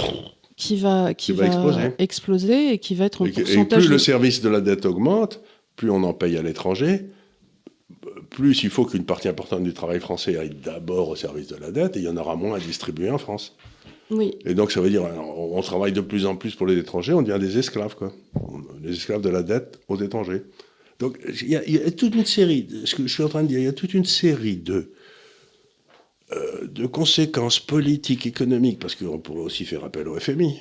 [0.58, 1.90] qui va, qui Qui va va exploser.
[2.00, 3.80] exploser et qui va être en Et, que- et pourcentage.
[3.80, 5.42] plus de- le service de la dette augmente,
[5.76, 7.06] plus on en paye à l'étranger,
[8.30, 11.72] plus il faut qu'une partie importante du travail français aille d'abord au service de la
[11.72, 13.56] dette et il y en aura moins à distribuer en France.
[14.10, 16.78] Oui, Et donc, ça veut dire, on, on travaille de plus en plus pour les
[16.78, 18.12] étrangers, on devient des esclaves, quoi.
[18.82, 20.44] Des esclaves de la dette aux étrangers.
[21.00, 23.30] Donc, il y, a, il y a toute une série, ce que je suis en
[23.30, 24.92] train de dire, il y a toute une série de,
[26.34, 30.60] euh, de conséquences politiques, économiques, parce qu'on pourrait aussi faire appel au FMI.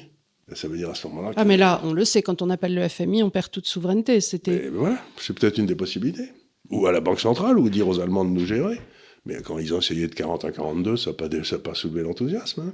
[0.53, 1.31] Ça veut dire à ce moment-là.
[1.37, 4.21] ah mais là, on le sait, quand on appelle le FMI, on perd toute souveraineté.
[4.21, 6.29] C'était voilà, c'est peut-être une des possibilités.
[6.71, 8.81] Ou à la Banque centrale, ou dire aux Allemands de nous gérer.
[9.27, 11.59] Mais quand ils ont essayé de 40 à 42, ça n'a pas, dé- ça a
[11.61, 12.63] pas soulevé l'enthousiasme.
[12.63, 12.73] hein.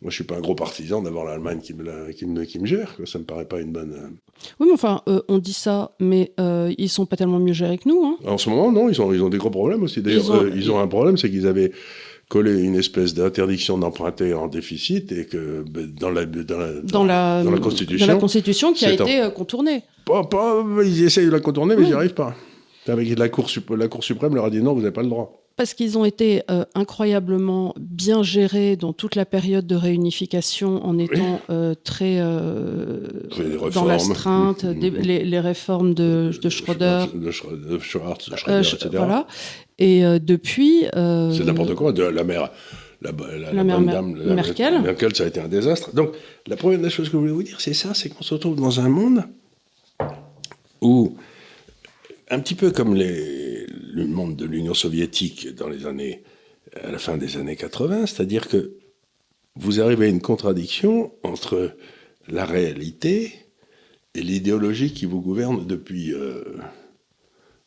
[0.00, 2.60] Moi, je suis pas un gros partisan d'avoir l'Allemagne qui me, la- qui, me, qui
[2.60, 2.94] me gère.
[2.94, 3.04] Quoi.
[3.06, 3.92] Ça me paraît pas une bonne.
[3.94, 4.08] euh,
[4.60, 7.78] Oui, mais enfin, euh, on dit ça, mais euh, ils sont pas tellement mieux gérés
[7.78, 8.04] que nous.
[8.04, 8.16] Hein.
[8.24, 10.00] En ce moment, non, ils ont, ils ont des gros problèmes aussi.
[10.02, 11.72] D'ailleurs, Ils ont- euh, ils ont un problème, c'est qu'ils avaient
[12.28, 17.04] collé une espèce d'interdiction d'emprunter en déficit et que ben, dans la, dans la, Dans
[17.04, 19.82] la, dans la Constitution, dans la Constitution qui a en- été euh, contournée.
[20.04, 21.88] pas, pas- ils essayent de la contourner, mais Oui.
[21.88, 22.34] ils n'y arrivent pas.
[22.86, 25.37] Avec la Cour, la Cour suprême leur a dit non, vous n'avez pas le droit.
[25.58, 30.96] Parce qu'ils ont été euh, incroyablement bien gérés dans toute la période de réunification en
[30.98, 33.00] étant euh, très euh,
[33.74, 34.78] dans l'astreinte, Mhm.
[34.78, 37.06] des- les, les réformes de, de Schröder.
[37.12, 38.88] De, Schwartz, euh, Schröder, Sch- etc.
[38.92, 39.26] voilà.
[39.80, 40.84] Et euh, depuis.
[40.96, 41.92] euh, C'est n'importe quoi.
[41.92, 42.50] De la mère.
[43.02, 44.80] La, la, La mère dame, la- Merkel.
[44.82, 45.92] Merkel, ça a été un désastre.
[45.94, 46.10] Donc,
[46.46, 48.56] la première des choses que je voulais vous dire, c'est ça, c'est qu'on se retrouve
[48.56, 49.22] dans un monde
[50.80, 51.14] où,
[52.30, 53.66] un petit peu comme les,
[54.04, 56.22] le monde de l'Union soviétique dans les années,
[56.82, 58.74] à la fin des années 80, c'est-à-dire que
[59.56, 61.76] vous arrivez à une contradiction entre
[62.28, 63.32] la réalité
[64.14, 66.12] et l'idéologie qui vous gouverne depuis.
[66.12, 66.42] euh,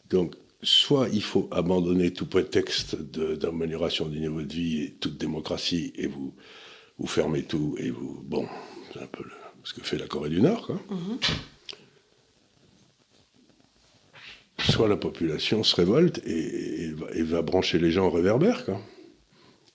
[0.09, 5.91] donc, soit il faut abandonner tout prétexte d'amélioration du niveau de vie et toute démocratie
[5.95, 6.33] et vous,
[6.97, 8.21] vous fermez tout et vous.
[8.23, 8.45] Bon,
[8.93, 9.23] c'est un peu
[9.63, 10.81] ce que fait la Corée du Nord, quoi.
[14.69, 16.93] Soit la population se révolte et,
[17.23, 18.79] va brancher les gens au réverbère, quoi.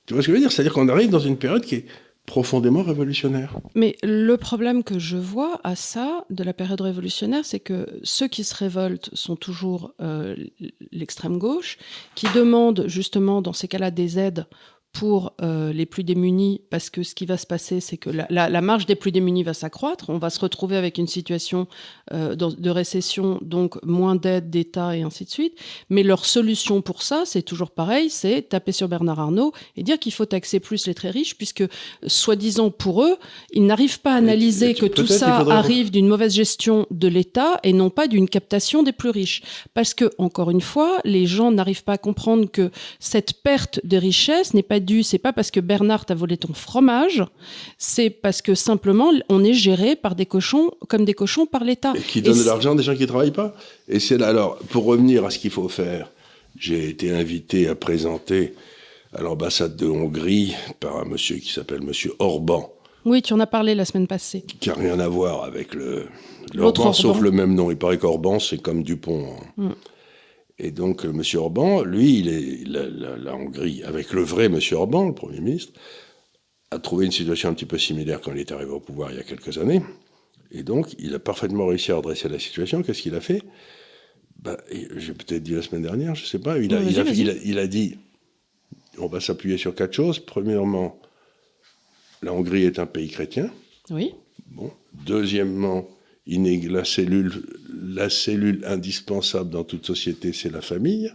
[0.06, 0.52] Tu vois ce que je veux dire?
[0.52, 1.86] C'est-à-dire qu'on arrive dans une période qui est
[2.26, 3.56] profondément révolutionnaire.
[3.74, 8.28] Mais le problème que je vois à ça, de la période révolutionnaire, c'est que ceux
[8.28, 10.36] qui se révoltent sont toujours euh,
[10.92, 11.78] l'extrême gauche,
[12.14, 14.46] qui demandent justement dans ces cas-là des aides
[14.98, 18.26] pour euh, les plus démunis, parce que ce qui va se passer, c'est que la,
[18.30, 20.10] la- la marge des plus démunis va s'accroître.
[20.10, 21.66] On va se retrouver avec une situation
[22.12, 25.54] euh, dans- de récession, donc moins d'aide d'État et ainsi de suite.
[25.90, 29.98] Mais leur solution pour ça, c'est toujours pareil, c'est taper sur Bernard Arnault et dire
[29.98, 31.64] qu'il faut taxer plus les très riches, puisque
[32.06, 33.16] soi-disant pour eux,
[33.52, 37.72] ils n'arrivent pas à analyser que tout ça arrive d'une mauvaise gestion de l'État et
[37.72, 39.42] non pas d'une captation des plus riches.
[39.74, 43.96] Parce que, encore une fois, les gens n'arrivent pas à comprendre que cette perte de
[43.96, 47.22] richesse n'est pas dû, c'est pas parce que Bernard t'a volé ton fromage,
[47.76, 51.92] c'est parce que simplement on est géré par des cochons comme des cochons par l'État.
[52.08, 53.54] Qui donnent de l'argent à des gens qui ne travaillent pas.
[53.88, 56.10] Et c'est là, alors, pour revenir à ce qu'il faut faire,
[56.58, 58.54] j'ai été invité à présenter
[59.12, 62.72] à l'ambassade de Hongrie par un monsieur qui s'appelle monsieur Orban.
[63.04, 64.42] Oui, tu en as parlé la semaine passée.
[64.42, 66.06] Qui n'a rien à voir avec le,
[66.54, 67.70] l'Orban, sauf le même nom.
[67.70, 69.36] Il paraît qu'Orban, c'est comme Dupont.
[69.56, 69.68] Mm.
[70.58, 71.22] Et donc, M.
[71.34, 74.58] Orban, lui, il est la, Hongrie, avec le vrai M.
[74.72, 75.72] Orban, le Premier ministre,
[76.70, 79.18] a trouvé une situation un petit peu similaire quand il est arrivé au pouvoir il
[79.18, 79.82] y a quelques années.
[80.50, 82.82] Et donc, il a parfaitement réussi à redresser la situation.
[82.82, 83.42] Qu'est-ce qu'il a fait?
[84.38, 84.56] Ben,
[84.96, 86.58] J'ai peut-être dit la semaine dernière, je ne sais pas.
[86.58, 87.96] Il a, il, a, dit
[88.98, 90.18] on va s'appuyer sur quatre choses.
[90.18, 90.98] Premièrement,
[92.22, 93.50] la Hongrie est un pays chrétien.
[93.90, 94.14] Oui.
[94.46, 94.70] Bon.
[94.92, 95.86] Deuxièmement,
[96.26, 97.32] la cellule,
[97.72, 101.12] la cellule indispensable dans toute société, c'est la famille.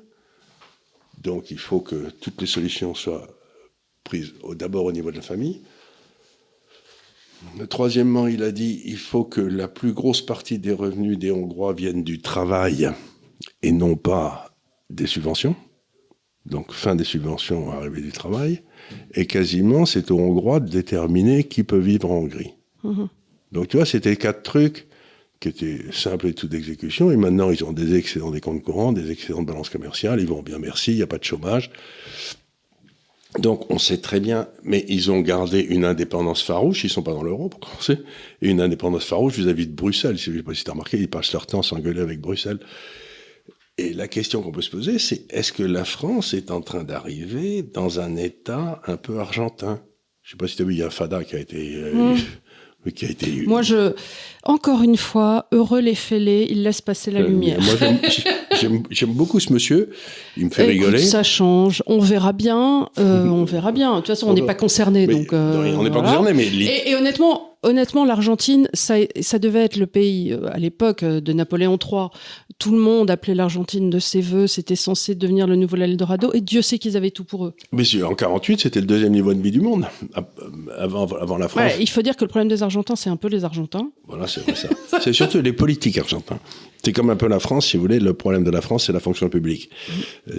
[1.22, 3.28] Donc il faut que toutes les solutions soient
[4.04, 5.62] prises d'abord au niveau de la famille.
[7.70, 11.74] Troisièmement, il a dit il faut que la plus grosse partie des revenus des Hongrois
[11.74, 12.92] viennent du travail
[13.64, 14.56] et non pas
[14.90, 15.56] des subventions.
[16.46, 18.62] Donc fin des subventions, arrivée du travail.
[19.14, 22.54] Et quasiment, c'est aux Hongrois de déterminer qui peut vivre en Hongrie.
[22.84, 23.10] Mhm.
[23.52, 24.88] Donc tu vois, c'était quatre trucs
[25.42, 27.12] qui était simple et tout d'exécution.
[27.12, 30.22] Et maintenant, ils ont des excédents des comptes courants, des excédents de balance commerciale.
[30.22, 31.72] Ils vont bien, merci, il n'y a pas de chômage.
[33.40, 36.84] Donc, on sait très bien, mais ils ont gardé une indépendance farouche.
[36.84, 37.98] Ils sont pas dans l'euro, pour commencer.
[38.42, 40.18] Et une indépendance farouche vis-à-vis de Bruxelles.
[40.18, 42.22] Je ne sais pas si tu as remarqué, ils passent leur temps à s'engueuler avec
[42.22, 42.60] Bruxelles.
[43.80, 46.84] Et la question qu'on peut se poser, c'est est-ce que la France est en train
[46.84, 49.82] d'arriver dans un état un peu argentin?
[50.22, 51.76] Je sais pas si tu as vu, il y a Fada qui a été.
[51.78, 52.18] Euh, mmh.
[52.90, 53.28] Qui a été...
[53.46, 53.94] Moi, je,
[54.44, 57.60] encore une fois, heureux les fêlés, il laisse passer la euh, lumière.
[57.62, 57.76] Moi,
[58.90, 59.90] j'aime beaucoup ce monsieur.
[60.38, 61.00] Il me fait rigoler.
[61.00, 61.84] Ça change.
[61.88, 62.90] On verra bien.
[63.00, 63.92] Euh, on verra bien.
[63.92, 65.08] De toute façon, on n'est pas concerné.
[65.08, 66.48] Donc, euh, on n'est pas concerné, mais.
[66.48, 72.08] Et, honnêtement, honnêtement, l'Argentine, ça, ça, devait être le pays à l'époque de Napoléon III.
[72.60, 74.48] Tout le monde appelait l'Argentine de ses voeux.
[74.48, 76.32] C'était censé devenir le nouveau Eldorado.
[76.34, 77.54] Et Dieu sait qu'ils avaient tout pour eux.
[77.72, 79.86] Mais en 48, c'était le deuxième niveau de vie du monde
[80.78, 81.72] avant, avant la France.
[81.80, 83.90] il faut dire que le problème des Argentins, c'est un peu les Argentins.
[84.08, 84.68] Voilà, c'est ça.
[85.02, 86.40] c'est surtout les politiques argentins.
[86.84, 88.00] C'est comme un peu la France, si vous voulez.
[88.00, 89.70] Le problème de la France, c'est la fonction publique.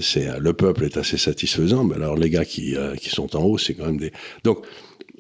[0.01, 3.37] C'est euh, le peuple est assez satisfaisant, mais alors les gars qui, euh, qui sont
[3.37, 4.13] en haut, c'est quand même des.
[4.43, 4.65] Donc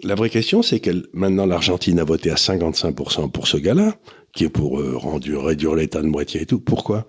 [0.02, 3.96] la vraie question, c'est que maintenant l'Argentine a voté à 55% pour ce gars-là,
[4.34, 6.58] qui est pour euh, réduire l'État de moitié et tout.
[6.58, 7.06] Pourquoi?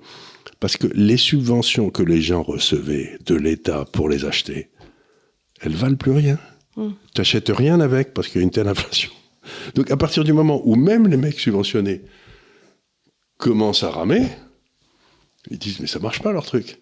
[0.59, 4.69] Parce que les subventions que les gens recevaient de l'État pour les acheter,
[5.61, 6.37] elles valent plus rien.
[6.77, 6.89] Mm.
[7.13, 9.09] Tu n'achètes rien avec parce qu'il y a une telle inflation.
[9.75, 12.03] Donc à partir du moment où même les mecs subventionnés
[13.37, 14.27] commencent à ramer,
[15.49, 16.79] ils disent mais ça marche pas leur truc.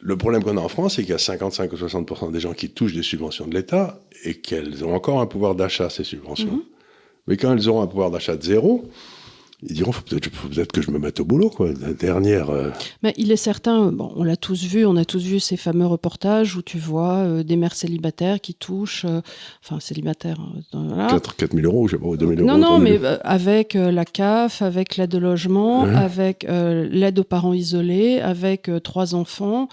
[0.00, 2.52] Le problème qu'on a en France, c'est qu'il y a 55 ou 60% des gens
[2.52, 6.56] qui touchent des subventions de l'État et qu'elles ont encore un pouvoir d'achat, ces subventions.
[6.56, 7.26] Mm-hmm.
[7.26, 8.88] Mais quand elles auront un pouvoir d'achat de zéro,
[9.62, 11.70] ils diront faut peut-être peut que je me mette au boulot quoi.
[11.80, 12.70] La dernière euh,
[13.02, 15.86] mais il est certain bon on l'a tous vu on a tous vu ces fameux
[15.86, 19.20] reportages où tu vois euh, des mères célibataires qui touchent euh,
[19.64, 20.38] enfin célibataires
[20.72, 21.08] voilà.
[21.08, 24.04] 4, 4 000 euros je sais pas 2 000 euros non non mais avec la
[24.04, 29.68] CAF avec l'aide au logement avec l'aide aux parents isolés avec trois enfants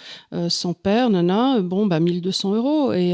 [0.50, 2.94] sans père nana bon bah 1200 euros.
[2.94, 3.14] Et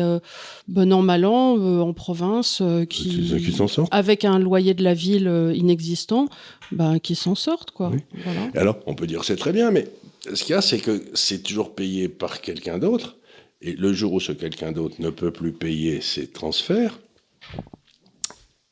[0.67, 3.93] bon an mal an en province qui, qui s'en sortent.
[3.93, 6.27] avec un loyer de la ville inexistant
[6.71, 7.71] bah, qui s'en sortent.
[7.71, 7.91] Quoi.
[8.55, 9.88] Alors, on peut dire c'est très bien, mais
[10.34, 13.17] ce qu'il y a, c'est que c'est toujours payé par quelqu'un d'autre.
[13.62, 16.99] Et le jour où ce quelqu'un d'autre ne peut plus payer ses transferts,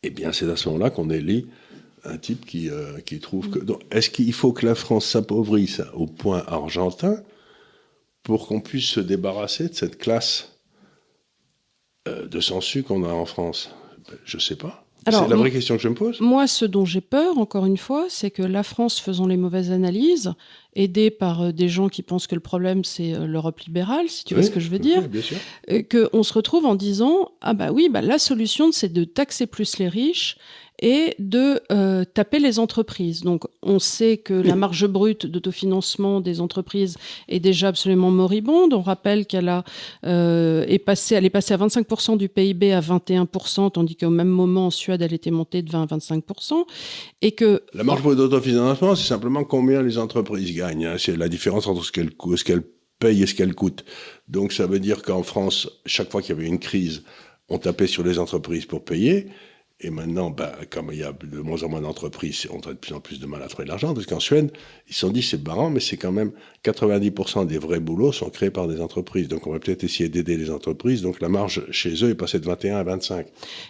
[0.02, 1.48] eh bien, c'est à ce moment-là qu'on élit
[2.04, 3.60] un type qui, euh, qui trouve que.
[3.92, 7.22] Est-ce qu'il faut que la France s'appauvrisse au point argentin
[8.24, 10.60] pour qu'on puisse se débarrasser de cette classe
[12.08, 13.72] euh, de sensu qu'on a en France?
[14.10, 14.89] Ben, Je ne sais pas.
[15.06, 16.20] C'est la vraie question que je me pose.
[16.20, 19.72] Moi, ce dont j'ai peur, encore une fois, c'est que la France, faisant les mauvaises
[19.72, 20.34] analyses,
[20.76, 24.24] aidée par euh, des gens qui pensent que le problème, c'est euh, l'Europe libérale, si
[24.24, 25.04] tu vois ce que je veux dire,
[25.72, 29.48] euh, qu'on se retrouve en disant, ah bah oui, bah, la solution, c'est de taxer
[29.48, 30.38] plus les riches
[30.80, 33.22] et de euh, taper les entreprises.
[33.22, 38.74] Donc, on sait que la marge brute d'autofinancement des entreprises est déjà absolument moribonde.
[38.74, 39.64] On rappelle qu'elle a
[40.06, 44.30] euh, est passée, elle est passée à 25% du PIB à 21%, tandis qu'au même
[44.30, 46.66] moment en Suède, elle était montée de 20 à 25%,
[47.22, 50.86] et que la marge brute d'autofinancement, c'est simplement combien les entreprises gagnent.
[50.86, 50.96] Hein.
[50.98, 52.64] C'est la différence entre ce qu'elles ce qu'elles
[53.00, 53.84] payent et ce qu'elles coûtent.
[54.28, 57.04] Donc, ça veut dire qu'en France, chaque fois qu'il y avait une crise,
[57.50, 59.28] on tapait sur les entreprises pour payer.
[59.82, 62.78] Et maintenant, bah, comme il y a de moins en moins d'entreprises, on a de
[62.78, 64.52] plus en plus de mal à trouver de l'argent, parce qu'en Suède,
[64.90, 66.34] ils se sont dit, c'est barrant, mais c'est quand même
[66.66, 69.30] 90% des vrais boulots sont créés par des entreprises.
[69.30, 71.02] Donc on va peut-être essayer d'aider les entreprises.
[71.02, 73.28] Donc la marge chez eux est passée de 21 à 25.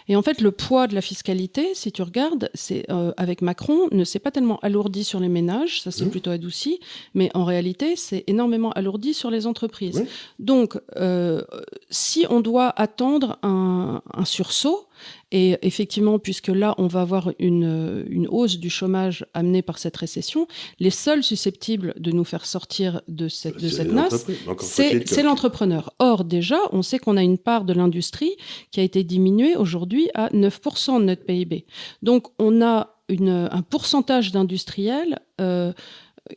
[0.08, 3.86] Et en fait, le poids de la fiscalité, si tu regardes, c'est euh, avec Macron,
[3.92, 6.10] ne s'est pas tellement alourdi sur les ménages, ça s'est mmh.
[6.10, 6.80] plutôt adouci,
[7.14, 10.04] mais en réalité, c'est énormément alourdi sur les entreprises.
[10.40, 11.42] Donc, euh,
[11.90, 14.88] si on doit attendre un, un sursaut,
[15.32, 19.96] et effectivement, puisque là, on va avoir une, une, hausse du chômage amenée par cette
[19.96, 20.46] récession,
[20.78, 24.26] les seuls susceptibles de nous faire sortir de cette, de cette nasse,
[24.60, 25.94] c'est l'entrepreneur.
[25.98, 28.36] Or, déjà, on sait qu'on a une part de l'industrie
[28.70, 31.66] qui a été diminuée aujourd'hui à 9% de notre PIB.
[32.02, 35.72] Donc, on a une, un pourcentage d'industriels euh,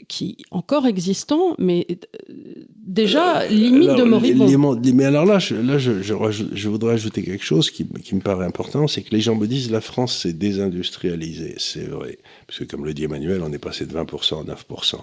[0.08, 2.34] qui encore existant, mais euh,
[2.76, 4.82] déjà euh, limite de moribond.
[4.94, 8.46] mais alors là, je, là je, je, voudrais ajouter quelque chose qui, qui me paraît
[8.46, 11.56] important, c'est que les gens me disent la France s'est désindustrialisée.
[11.58, 14.96] C'est vrai, parce que comme le dit Emmanuel, on est passé de 20% à 9%.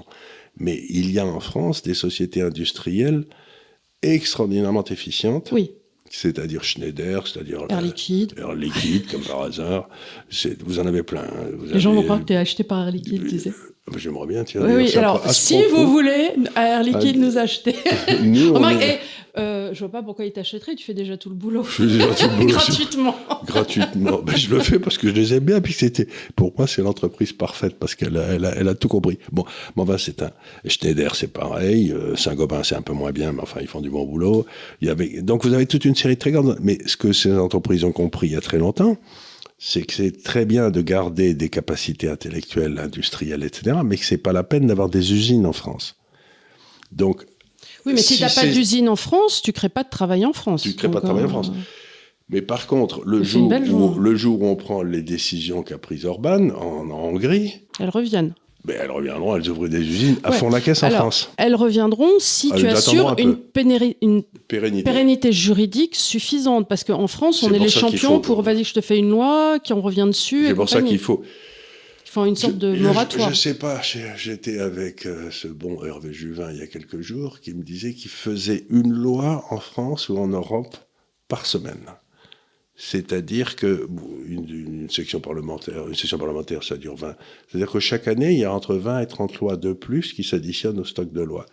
[0.58, 3.24] Mais il y a en France des sociétés industrielles
[4.02, 5.50] extraordinairement efficientes.
[5.52, 5.72] Oui
[6.12, 9.88] c'est-à-dire Schneider, c'est-à-dire Air Liquide, Air Liquide comme par hasard.
[10.64, 11.22] Vous en avez plein.
[11.22, 11.50] Hein.
[11.72, 13.52] les gens vont croire que tu es acheté par Air Liquide, tu sais.
[13.88, 14.62] Ah, j'aimerais bien, tiens.
[14.64, 14.96] Oui, oui.
[14.96, 17.74] alors, si vous voulez Air Liquide nous acheter.
[18.22, 19.00] Nous, Remarque, est...
[19.38, 21.64] euh, je vois pas pourquoi ils t'achèteraient, tu fais déjà tout le boulot.
[21.64, 22.52] Je fais déjà tout le boulot.
[22.52, 23.16] Gratuitement.
[23.46, 24.20] Gratuitement.
[24.22, 26.06] Ben, je le fais parce que je les aime bien, puis c'était,
[26.36, 29.18] pour moi, c'est l'entreprise parfaite parce qu'elle a, elle a, elle a, tout compris.
[29.32, 29.44] Bon,
[29.76, 30.30] ben, c'est un,
[30.66, 33.90] Schneider, c'est pareil, euh, Saint-Gobain, c'est un peu moins bien, mais enfin, ils font du
[33.90, 34.46] bon boulot.
[34.82, 37.12] Il y avait, donc vous avez toute une série de très grandes, mais ce que
[37.12, 38.96] ces entreprises ont compris il y a très longtemps,
[39.62, 44.16] c'est que c'est très bien de garder des capacités intellectuelles, industrielles, etc., mais que c'est
[44.16, 45.96] pas la peine d'avoir des usines en France.
[46.92, 47.26] Donc.
[47.84, 50.32] Oui, mais si, tu n'as pas d'usine en France, tu crées pas de travail en
[50.32, 50.62] France.
[50.62, 51.52] Tu crées pas de travail en euh, France.
[52.30, 56.06] Mais par contre, le jour, où, le jour où on prend les décisions qu'a prises
[56.06, 58.34] Orban en Hongrie, elles reviennent.
[58.64, 61.30] Mais elles reviendront, elles ouvrent des usines à fond la caisse en France.
[61.38, 63.38] Elles reviendront si tu assures une,
[64.02, 65.32] une pérennité.
[65.32, 66.68] juridique suffisante.
[66.68, 69.72] Parce qu'en France, on est, les champions pour, vas-y, je te fais une loi, qui
[69.72, 70.46] on revient dessus.
[70.48, 71.22] C'est pour ça qu'il faut.
[72.04, 73.28] Ils font une sorte de moratoire.
[73.28, 73.80] Je, ne sais pas,
[74.16, 77.94] j'étais avec euh, ce bon Hervé Juvin il y a quelques jours qui me disait
[77.94, 80.76] qu'il faisait une loi en France ou en Europe
[81.28, 81.86] par semaine.
[82.82, 83.86] C'est-à-dire que
[84.26, 87.14] une, section parlementaire, une session parlementaire, ça dure 20.
[87.46, 90.24] C'est-à-dire que chaque année, il y a entre 20 et 30 lois de plus qui
[90.24, 91.44] s'additionnent au stock de lois.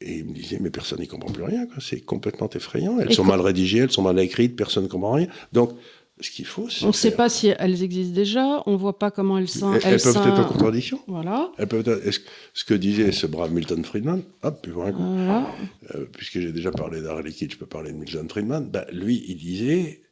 [0.00, 1.68] Et il me disait, mais personne n'y comprend plus rien.
[1.78, 2.98] C'est complètement effrayant.
[2.98, 5.28] Elles sont mal rédigées, elles sont mal écrites, personne ne comprend rien.
[5.52, 5.70] Donc,
[6.18, 9.12] ce qu'il faut, On ne sait pas si elles existent déjà, on ne voit pas
[9.12, 9.72] comment elles sont.
[9.74, 11.00] Elles, elles, peuvent être en contradiction.
[11.06, 11.52] Voilà.
[11.58, 12.20] Elles peuvent être,
[12.54, 15.46] ce que disait ce brave Milton Friedman, hop, puis voilà.
[15.94, 18.68] Euh, puisque j'ai déjà parlé liquide, je peux parler de Milton Friedman.
[18.68, 20.02] Ben, lui, il disait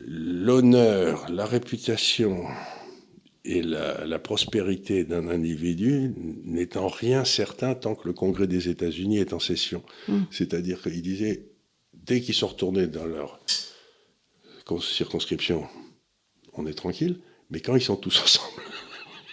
[0.00, 2.44] l'honneur, la réputation
[3.44, 6.14] et la, prospérité d'un individu
[6.44, 9.82] n'étant rien certain tant que le Congrès des États-Unis est en session.
[10.08, 10.22] Hmm.
[10.30, 11.46] C'est-à-dire qu'il disait,
[11.92, 13.38] dès qu'ils sont retournés dans leur
[14.80, 15.66] circonscription,
[16.54, 17.20] on est tranquille,
[17.50, 18.62] mais quand ils sont tous ensemble,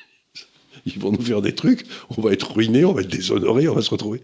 [0.86, 1.86] ils vont nous faire des trucs,
[2.18, 4.22] on va être ruinés, on va être déshonorés, on va se retrouver.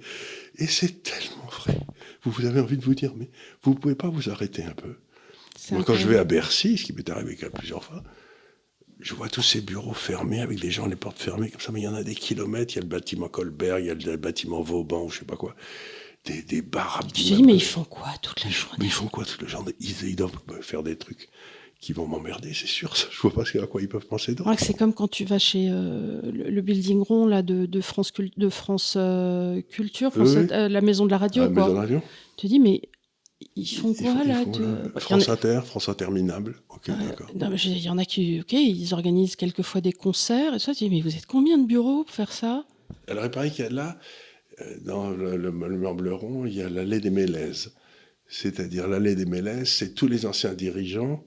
[0.57, 1.79] Et c'est tellement vrai.
[2.23, 3.29] Vous, vous avez envie de vous dire, mais
[3.61, 4.95] vous ne pouvez pas vous arrêter un peu
[5.72, 8.03] moi, quand je vais à Bercy, ce qui m'est arrivé plusieurs fois,
[8.99, 11.82] je vois tous ces bureaux fermés avec des gens les portes fermées comme ça, mais
[11.82, 12.74] il y en a des kilomètres.
[12.74, 15.26] Il y a le bâtiment Colbert, il y a le bâtiment Vauban, ou je sais
[15.26, 15.55] pas quoi.
[16.26, 18.91] Des, des bars Tu te dis, mais ils font quoi toute la journée Mais ils
[18.91, 19.74] font quoi toute la journée?
[19.80, 20.32] Ils, doivent
[20.62, 21.30] faire des trucs
[21.80, 22.95] qui vont m'emmerder, c'est sûr.
[23.12, 24.51] Je vois pas à quoi ils peuvent penser d'autre.
[24.58, 28.95] C'est comme quand tu vas chez euh, le, building rond là, de, France, de France
[28.97, 31.43] euh, Culture, euh, la maison de la radio.
[31.43, 32.01] La maison de la radio.
[32.36, 32.82] Tu te dis, mais
[33.55, 34.43] ils font quoi là
[34.97, 36.55] France Inter, France Interminable.
[36.69, 37.29] Ok, d'accord.
[37.33, 40.73] Il y en a qui, ok, ils organisent quelquefois des concerts et ça.
[40.73, 42.65] Tu dis, mais vous êtes combien de bureaux pour faire ça?
[43.07, 43.99] Alors, il paraît qu'il y a là,
[44.61, 47.73] euh, dans le, le, Rond, il y a l'allée des Mélèzes.
[48.27, 51.23] C'est-à-dire l'allée des Mélèzes, c'est tous les anciens dirigeants.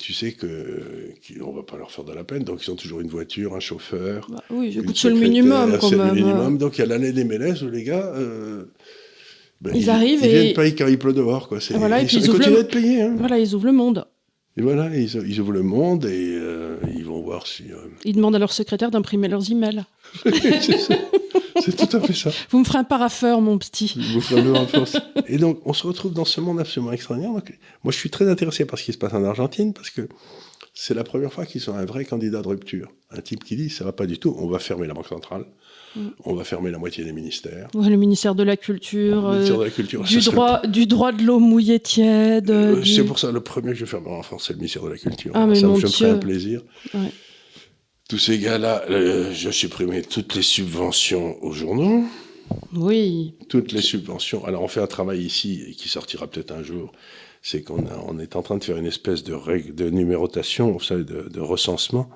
[0.00, 3.00] Tu sais que on va pas leur faire de la peine, donc ils ont toujours
[3.00, 4.26] une voiture, un chauffeur.
[4.28, 6.08] Bah oui, c'est le minimum quand même.
[6.08, 6.58] Le minimum.
[6.58, 8.12] Donc il y a l'allée des Mélèzes où les gars.
[8.16, 8.64] Euh,
[9.60, 11.48] ben, ils, arrivent ils viennent payer quand il pleut dehors.
[11.48, 11.58] Quoi.
[11.74, 13.02] Voilà, ils, ils, ils continuent de payer.
[13.02, 13.14] Hein.
[13.18, 14.06] Voilà, ils ouvrent le monde.
[14.58, 17.64] Et voilà, ils, ils ouvrent le monde et euh, ils vont voir si.
[17.70, 19.84] Euh, ils demandent à leur secrétaire d'imprimer leurs emails.
[20.24, 22.30] C'est tout à fait ça.
[22.50, 23.94] Vous me ferez un paraffeur, mon petit.
[24.12, 25.02] Vous ferez un paraffeur.
[25.28, 27.32] et donc, on se retrouve dans ce monde absolument extraordinaire.
[27.34, 30.08] Donc, moi, je suis très intéressé par ce qui se passe en Argentine parce que
[30.74, 32.90] c'est la première fois qu'ils sont un vrai candidat de rupture.
[33.10, 35.44] Un type qui dit ça va pas du tout, on va fermer la banque centrale,
[36.24, 37.68] on va fermer la moitié des ministères.
[37.74, 40.86] Ouais, le ministère de la Culture, Le ministère euh, de la Culture, du, droit, du
[40.86, 42.50] droit de l'eau mouillée tiède.
[42.50, 44.82] Euh, du- C'est pour ça le premier que je fermerai en France, c'est le ministère
[44.84, 45.32] de la Culture.
[45.34, 46.62] Ah, mais ça mon me ferait un plaisir.
[46.94, 47.10] Ouais.
[48.08, 52.04] Tous ces gars-là, euh, je supprimais toutes les subventions aux journaux,
[52.74, 54.44] Oui, toutes les subventions.
[54.46, 56.92] Alors on fait un travail ici qui sortira peut-être un jour.
[57.42, 60.80] C'est qu'on on est en train de faire une espèce de règle de numérotation, vous
[60.80, 62.08] savez, de, de recensement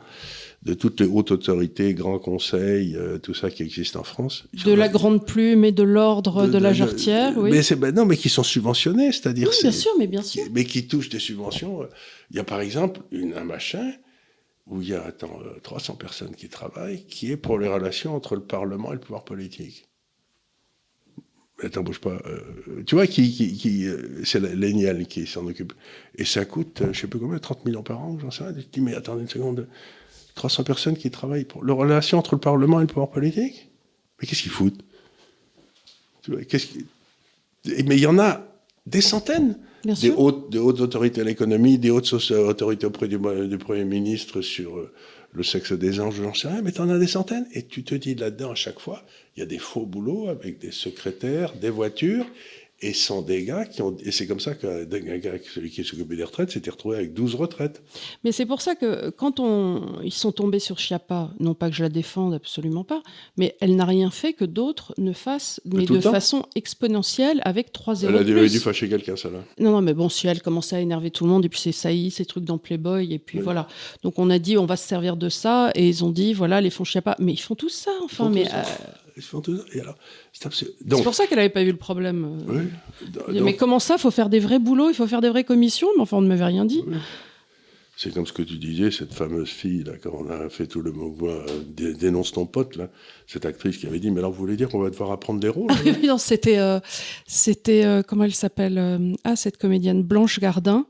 [0.62, 4.44] de toutes les hautes autorités, grands conseils, euh, tout ça qui existe en France.
[4.64, 7.50] De la grande plume et de l'ordre de, la jarretière, oui.
[7.50, 10.44] Mais ben non, mais qui sont subventionnés, c'est-à-dire Oui, bien sûr, mais bien sûr.
[10.44, 11.88] qui- mais qui touchent des subventions.
[12.30, 13.92] Il y a par exemple une, un machin
[14.68, 18.14] où il y a attends, euh, 300 personnes qui travaillent, qui est pour les relations
[18.14, 19.88] entre le Parlement et le pouvoir politique.
[21.58, 22.20] Mais Attends, bouge pas.
[22.26, 25.72] euh, tu vois, qui, qui, qui, euh, c'est l'ENIAL qui s'en occupe.
[26.16, 28.52] Et ça coûte, euh, je sais plus combien, 30 millions par an, j'en sais rien.
[28.52, 29.68] Tu te dis, mais attendez une seconde,
[30.34, 33.70] 300 personnes qui travaillent pour les relations entre le Parlement et le pouvoir politique.
[34.20, 34.82] Mais qu'est-ce qu'ils foutent?
[36.48, 36.66] Qu'est-ce
[37.84, 38.46] Mais il y en a
[38.86, 39.58] des centaines.
[39.84, 44.40] Des hautes, des hautes autorités à l'économie, des hautes autorités auprès du, du Premier ministre
[44.40, 44.92] sur euh,
[45.32, 47.46] le sexe des anges, j'en sais rien, mais tu en as des centaines.
[47.52, 49.02] Et tu te dis là-dedans, à chaque fois,
[49.36, 52.26] il y a des faux boulots avec des secrétaires, des voitures,
[52.82, 52.92] et
[53.26, 53.96] des gars qui ont.
[54.04, 57.14] Et c'est comme ça qu'un un gars, celui qui s'occupait des retraites, s'était retrouvé avec
[57.14, 57.82] 12 retraites.
[58.24, 61.76] Mais c'est pour ça que quand on, ils sont tombés sur Chiappa, non pas que
[61.76, 63.02] je la défende absolument pas,
[63.36, 67.94] mais elle n'a rien fait que d'autres ne fassent, mais de façon exponentielle avec trois
[67.94, 68.50] zéros Elle a dû, plus.
[68.52, 69.44] dû fâcher quelqu'un, ça là.
[69.58, 71.72] Non, non, mais bon, si elle commençait à énerver tout le monde, et puis c'est
[71.72, 73.44] saillie, ces trucs dans Playboy, et puis Oui.
[73.44, 73.68] voilà.
[74.02, 76.60] Donc on a dit, on va se servir de ça, et ils ont dit, voilà,
[76.60, 77.16] les fonds Chiappa.
[77.18, 78.28] Mais ils font tout ça, enfin.
[78.30, 78.58] mais ça.
[78.58, 78.62] euh,
[79.74, 79.96] Et alors,
[80.32, 82.38] c'est pour ça qu'elle n'avait pas vu le problème.
[82.48, 82.62] oui.
[83.02, 85.28] Il dit, Donc, mais comment ça, faut faire des vrais boulots, il faut faire des
[85.28, 86.82] vraies commissions, mais enfin, on ne m'avait rien dit.
[87.94, 90.80] C'est comme ce que tu disais, cette fameuse fille, là, quand on a fait tout
[90.80, 92.88] le mouvement euh, dé- Dénonce ton pote, là,
[93.26, 95.48] cette actrice qui avait dit Mais alors, vous voulez dire qu'on va devoir apprendre des
[95.50, 95.70] rôles?
[96.04, 96.80] Non, c'était, euh,
[97.26, 100.86] c'était euh, comment elle s'appelle euh, Ah, cette comédienne Blanche Gardin.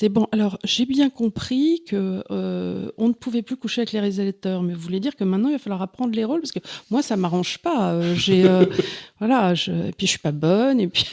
[0.00, 0.28] C'est bon.
[0.30, 4.72] Alors, j'ai bien compris que euh, on ne pouvait plus coucher avec les réalisateurs, mais
[4.72, 7.16] vous voulez dire que maintenant il va falloir apprendre les rôles parce que moi ça
[7.16, 7.94] m'arrange pas.
[7.94, 8.64] Euh, j'ai, euh,
[9.18, 11.04] voilà, je, et puis je suis pas bonne, et puis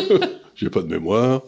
[0.54, 1.42] J'ai pas de mémoire.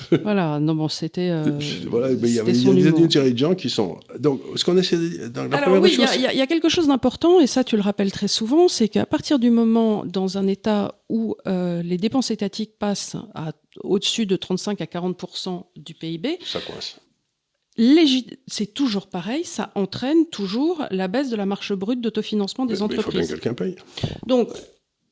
[0.22, 0.58] voilà.
[0.60, 1.30] Non, bon, c'était.
[1.30, 3.98] euh, voilà, il y avait a une, série de gens qui sont.
[4.18, 6.86] Donc, ce qu'on essaie dans la Alors oui, il y, a- y y quelque chose
[6.88, 10.46] d'important, et ça tu le rappelles très souvent, c'est qu'à partir du moment dans un
[10.46, 16.38] État où euh, les dépenses étatiques passent à au-dessus de 35 à 40% du PIB,
[16.44, 16.98] Ça coince.
[18.46, 22.80] c'est toujours pareil, ça entraîne toujours la baisse de la marche brute d'autofinancement des Mais-
[22.88, 23.28] mais il faut bien que entreprises.
[23.28, 23.76] quelqu'un paye.
[24.26, 24.48] Donc,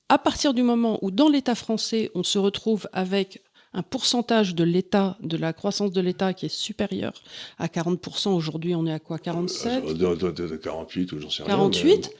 [0.08, 3.42] à partir du moment où dans l'État français, on se retrouve avec
[3.74, 7.12] un pourcentage de l'État, de la croissance de l'État qui est supérieur
[7.58, 11.20] à 40%, aujourd'hui on est à quoi 47 Euh, de, de- de- de 48 ou
[11.20, 11.52] j'en sais rien.
[11.54, 12.10] 48,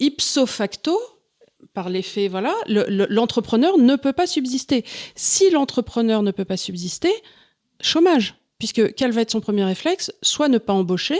[0.00, 0.98] ipso facto,
[1.74, 4.84] par l'effet, voilà, le- le- l'entrepreneur ne peut pas subsister.
[5.14, 7.12] Si l'entrepreneur ne peut pas subsister,
[7.80, 8.34] chômage.
[8.60, 10.12] Puisque quel va être son premier réflexe?
[10.22, 11.18] Soit ne pas embaucher,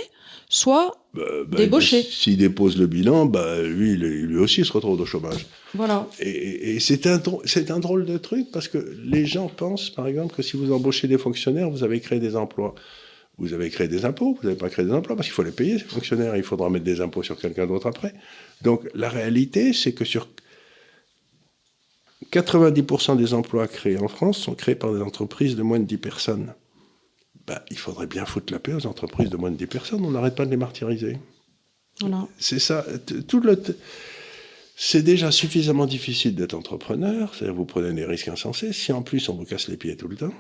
[0.51, 2.03] soit bah, bah, débauché.
[2.03, 5.47] S'il dépose le bilan, bah, lui, lui aussi se retrouve au chômage.
[5.75, 6.07] voilà.
[6.21, 10.43] Et, c'est un, un drôle de truc parce que les gens pensent, par exemple, que
[10.43, 12.75] si vous embauchez des fonctionnaires, vous avez créé des emplois.
[13.39, 15.51] Vous avez créé des impôts, vous n'avez pas créé des emplois parce qu'il faut les
[15.51, 16.37] payer, ces fonctionnaires.
[16.37, 18.13] Il faudra mettre des impôts sur quelqu'un d'autre après.
[18.61, 20.29] Donc la réalité, c'est que sur
[22.31, 25.97] 90% des emplois créés en France sont créés par des entreprises de moins de 10
[25.97, 26.53] personnes.
[27.51, 30.05] Bah, il faudrait bien foutre la paix aux entreprises de moins de 10 personnes.
[30.05, 31.19] On n'arrête pas de les martyriser.
[31.99, 32.29] voilà.
[32.39, 32.87] C'est ça.
[33.27, 33.61] Tout le
[34.77, 37.35] c'est déjà suffisamment difficile d'être entrepreneur.
[37.35, 38.73] C'est-à-dire vous prenez des risques insensés.
[38.73, 40.33] Si en plus on vous casse les pieds tout le temps,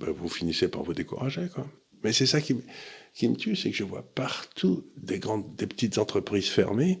[0.00, 1.48] ben, vous finissez par vous décourager.
[1.54, 1.68] Quoi.
[2.02, 5.98] Mais c'est ça qui, me tue, c'est que je vois partout des grandes, des petites
[5.98, 7.00] entreprises fermées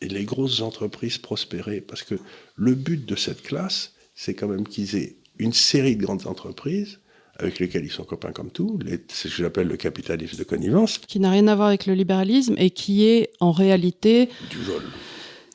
[0.00, 1.80] et les grosses entreprises prospérer.
[1.80, 2.16] Parce que
[2.56, 6.98] le but de cette classe, c'est quand même qu'ils aient une série de grandes entreprises
[7.38, 8.78] avec lesquelles ils sont copains comme tout.
[9.08, 11.94] C'est ce que j'appelle le capitalisme de connivence, Qui n'a rien à voir avec le
[11.94, 14.82] libéralisme et qui est en réalité du vol.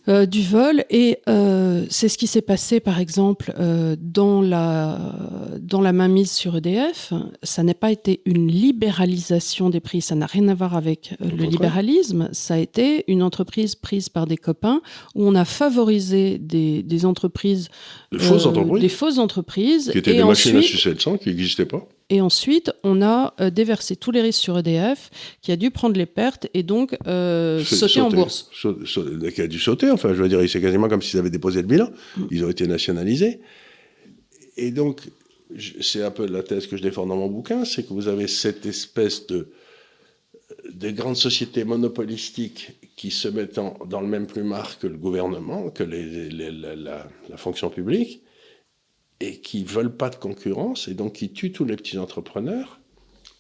[0.10, 0.84] euh, du vol.
[0.90, 5.00] Et euh, c'est ce qui s'est passé, par exemple, euh, dans, la,
[5.62, 7.14] dans la mainmise sur EDF.
[7.44, 11.30] Ça n'a pas été une libéralisation des prix, ça n'a rien à voir avec euh,
[11.30, 12.30] le libéralisme.
[12.32, 14.82] Ça a été une entreprise prise par des copains
[15.16, 17.70] où on a favorisé des, des entreprises,
[18.12, 18.82] De fausses euh, entreprises.
[18.82, 19.90] des fausses entreprises.
[19.92, 21.88] qui étaient et des machines à sang qui n'existaient pas.
[22.10, 25.10] Et ensuite, on a euh, déversé tous les risques sur EDF,
[25.42, 28.50] qui a dû prendre les pertes et donc euh, sauter en bourse.
[29.34, 31.68] qui a dû sauter, enfin, je veux dire, c'est quasiment comme s'ils avaient déposé le
[31.68, 31.90] bilan.
[32.16, 32.24] Mm.
[32.32, 33.42] Ils ont été nationalisés.
[34.56, 35.02] Et donc,
[35.82, 38.28] c'est un peu la thèse que je défends dans mon bouquin, c'est que vous avez
[38.28, 39.50] cette espèce de
[40.72, 45.84] des grandes sociétés monopolistiques qui se mettent dans le même plumard que le gouvernement, que
[45.84, 48.22] la, fonction publique,
[49.20, 52.80] et qui veulent pas de concurrence, et donc qui tuent tous les petits entrepreneurs,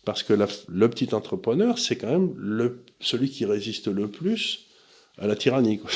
[0.05, 4.67] parce que le petit entrepreneur, c'est quand même celui qui résiste le plus
[5.17, 5.81] à la tyrannie.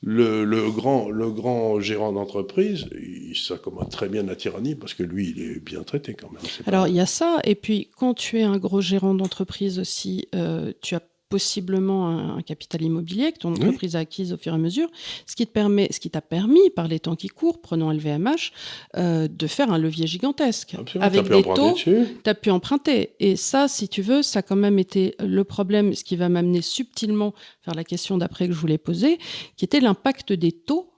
[0.00, 5.02] Le, grand, le grand gérant d'entreprise, il s'accommode très bien de la tyrannie parce que
[5.02, 6.40] lui, il est bien traité quand même.
[6.66, 7.40] Alors, il y a ça.
[7.42, 12.42] Et puis, quand tu es un gros gérant d'entreprise aussi, euh, tu as possiblement un,
[12.42, 14.88] capital immobilier que ton entreprise a acquise au fur et à mesure,
[15.26, 18.52] ce qui te permet, ce qui t'a permis, par les temps qui courent, prenons LVMH,
[18.96, 20.76] euh, de faire un levier gigantesque.
[21.00, 23.10] Avec des taux, tu as pu emprunter.
[23.20, 26.28] Et ça, si tu veux, ça a quand même été le problème, ce qui va
[26.28, 27.34] m'amener subtilement
[27.66, 29.18] vers la question d'après que je voulais poser,
[29.56, 30.90] qui était l'impact des taux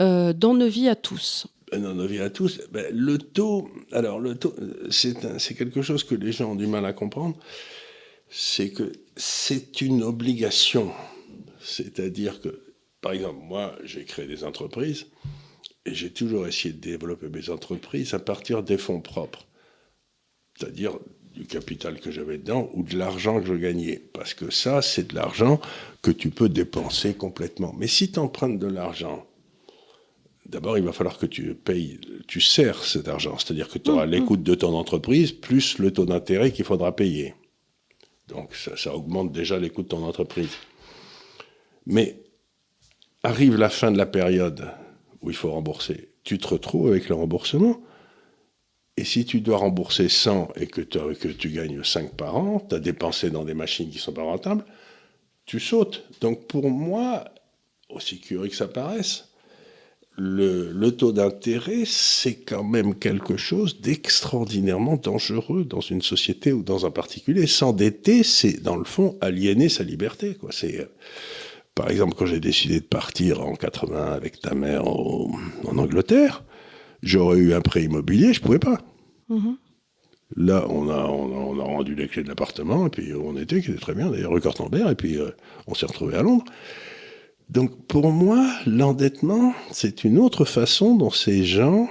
[0.00, 1.46] euh, dans nos vies à tous.
[1.70, 4.54] Ben, dans nos vies à tous, ben, le taux, alors le taux,
[4.90, 7.36] c'est quelque chose que les gens ont du mal à comprendre
[8.30, 10.92] c'est que c'est une obligation.
[11.60, 12.62] C'est-à-dire que,
[13.02, 15.06] par exemple, moi, j'ai créé des entreprises
[15.84, 19.46] et j'ai toujours essayé de développer mes entreprises à partir des fonds propres.
[20.56, 20.98] C'est-à-dire
[21.34, 24.02] du capital que j'avais dedans ou de l'argent que je gagnais.
[24.12, 25.60] Parce que ça, c'est de l'argent
[26.00, 27.74] que tu peux dépenser complètement.
[27.78, 29.26] Mais si tu empruntes de l'argent,
[30.46, 33.36] d'abord, il va falloir que tu payes, tu sers cet argent.
[33.38, 34.12] C'est-à-dire que tu auras mmh, mmh.
[34.12, 37.34] l'écoute de ton entreprise plus le taux d'intérêt qu'il faudra payer.
[38.30, 40.50] Donc ça, augmente déjà les coûts de ton entreprise.
[41.86, 42.16] Mais
[43.22, 44.70] arrive la fin de la période
[45.20, 46.08] où il faut rembourser.
[46.24, 47.80] Tu te retrouves avec le remboursement.
[48.96, 52.74] Et si tu dois rembourser 100 et que, que tu gagnes 5 par an, tu
[52.74, 54.64] as dépensé dans des machines qui ne sont pas rentables,
[55.46, 56.04] tu sautes.
[56.20, 57.24] Donc pour moi,
[57.88, 59.29] aussi curieux que ça paraisse,
[60.16, 66.84] le, taux d'intérêt, c'est quand même quelque chose d'extraordinairement dangereux dans une société ou dans
[66.84, 67.46] un particulier.
[67.46, 70.34] S'endetter, c'est dans le fond aliéner sa liberté.
[70.34, 70.50] Quoi.
[70.52, 70.86] C'est, euh,
[71.74, 76.44] par exemple, quand j'ai décidé de partir en 80 avec ta mère en Angleterre,
[77.02, 78.78] j'aurais eu un prêt immobilier, je pouvais pas.
[79.30, 79.56] Mm-hmm.
[80.36, 83.70] Là, on a, on a, rendu les clés de l'appartement, et puis on était, qui
[83.70, 85.30] était très bien, d'ailleurs, rue Cortambert, et puis euh,
[85.66, 86.44] on s'est retrouvé à Londres.
[87.50, 91.88] Donc pour moi, l'endettement, c'est une autre façon dont ces gens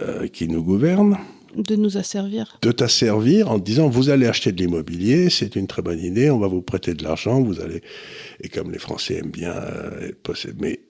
[0.00, 1.18] euh, qui nous gouvernent
[1.56, 2.58] de nous asservir.
[2.62, 6.38] De t'asservir en disant vous allez acheter de l'immobilier, c'est une très bonne idée, on
[6.38, 7.80] va vous prêter de l'argent, vous allez
[8.40, 10.80] et comme les Français aiment bien euh, posséder, mais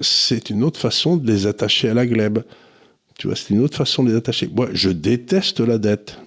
[0.00, 2.40] c'est une autre façon de les attacher à la glèbe.
[3.18, 4.48] Tu vois, c'est une autre façon de les attacher.
[4.48, 6.18] Moi, je déteste la dette.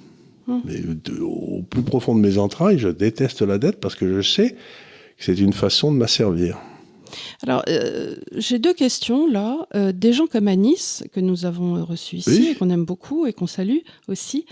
[0.47, 0.61] Hum.
[0.65, 0.81] Mais
[1.21, 4.51] au plus profond de mes entrailles, je déteste la dette parce que je sais
[5.17, 6.59] que c'est une façon de m'asservir.
[7.43, 9.67] Alors, euh, j'ai deux questions là.
[9.75, 13.33] Euh, des gens comme Anis, que nous avons reçu ici et qu'on aime beaucoup et
[13.33, 14.45] qu'on salue aussi,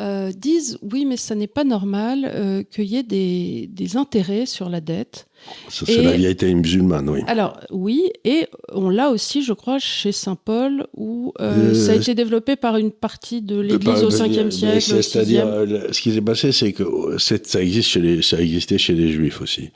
[0.00, 4.68] euh, disent oui, mais ça n'est pas normal qu'il y ait des, des, intérêts sur
[4.68, 5.26] la dette.
[5.68, 7.20] c'est la vérité musulmane, oui.
[7.26, 12.56] Alors, oui, et on l'a aussi, je crois, chez Saint-Paul, où ça a été développé
[12.56, 15.02] par une partie de l'Église au 5e siècle.
[15.02, 15.46] C'est-à-dire,
[15.90, 19.40] ce qui s'est passé, c'est que ça, existe chez les, ça existait chez les Juifs
[19.40, 19.70] aussi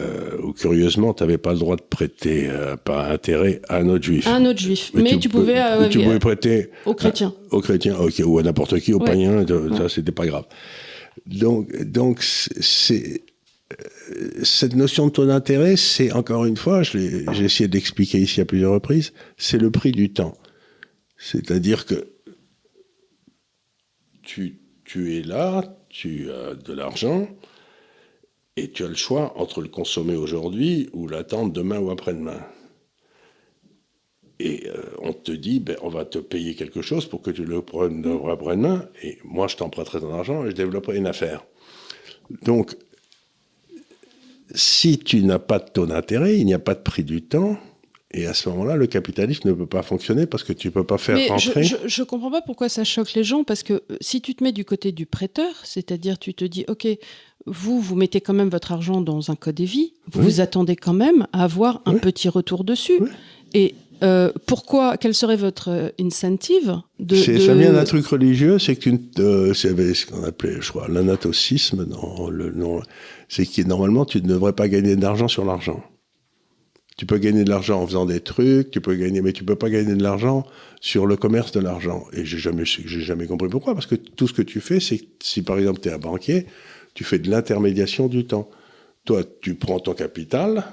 [0.00, 3.88] euh, où curieusement, tu n'avais pas le droit de prêter euh, par intérêt à un
[3.88, 4.26] autre juif.
[4.26, 7.34] un autre juif, mais, tu, pouvais, euh, tu pouvais prêter aux chrétiens.
[7.50, 9.44] aux chrétiens, ou à n'importe qui, aux païens,
[9.76, 10.44] ça c'était pas grave.
[11.26, 13.22] Donc, donc c'est
[14.42, 18.72] cette notion de taux d'intérêt, c'est encore une fois, j'ai essayé d'expliquer ici à plusieurs
[18.72, 20.36] reprises, c'est le prix du temps.
[21.18, 22.08] C'est-à-dire que
[24.22, 27.28] tu, tu es là, tu as de l'argent,
[28.56, 32.40] et tu as le choix entre le consommer aujourd'hui ou l'attendre demain ou après-demain.
[34.40, 37.44] Et euh, on te dit, ben, on va te payer quelque chose pour que tu
[37.44, 41.44] le prennes après-demain, et moi je t'emprunterai ton argent et je développerai une affaire.
[42.42, 42.76] Donc,
[44.54, 47.56] si tu n'as pas de taux d'intérêt, il n'y a pas de prix du temps,
[48.14, 50.84] et à ce moment-là, le capitalisme ne peut pas fonctionner parce que tu ne peux
[50.84, 51.62] pas faire rentrer.
[51.62, 54.44] Je, ne comprends pas pourquoi ça choque les gens, parce que euh, si tu te
[54.44, 56.86] mets du côté du prêteur, c'est-à-dire tu te dis, OK,
[57.46, 60.92] vous, vous mettez quand même votre argent dans un code vie, vous vous attendez quand
[60.92, 63.00] même à avoir un petit retour dessus.
[63.54, 68.74] Et euh, pourquoi, quel serait votre euh, incentive de, Ça vient d'un truc religieux, c'est
[68.74, 68.90] que
[69.20, 71.86] euh, c'est ce qu'on appelait, je crois, l'anatocisme,
[72.30, 72.80] le
[73.28, 75.84] c'est que normalement tu ne devrais pas gagner d'argent sur l'argent.
[76.96, 79.56] Tu peux gagner de l'argent en faisant des trucs, tu peux gagner, mais tu peux
[79.56, 80.44] pas gagner de l'argent
[80.80, 82.04] sur le commerce de l'argent.
[82.12, 85.00] Et j'ai jamais, j'ai jamais compris pourquoi, parce que tout ce que tu fais, c'est
[85.22, 86.46] si par exemple tu es un banquier,
[86.94, 88.48] tu fais de l'intermédiation du temps.
[89.04, 90.64] Toi, tu prends ton capital,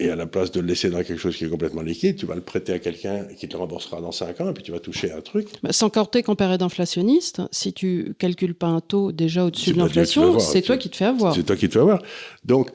[0.00, 2.24] Et à la place de le laisser dans quelque chose qui est complètement liquide, tu
[2.24, 4.80] vas le prêter à quelqu'un qui te remboursera dans 5 ans, et puis tu vas
[4.80, 5.48] toucher un truc.
[5.62, 9.78] Bah, sans compter qu'en période inflationniste, si tu calcules pas un taux déjà au-dessus de
[9.78, 11.34] l'inflation, c'est toi qui te fais avoir.
[11.34, 12.02] C'est toi qui te fais avoir.
[12.46, 12.70] Donc,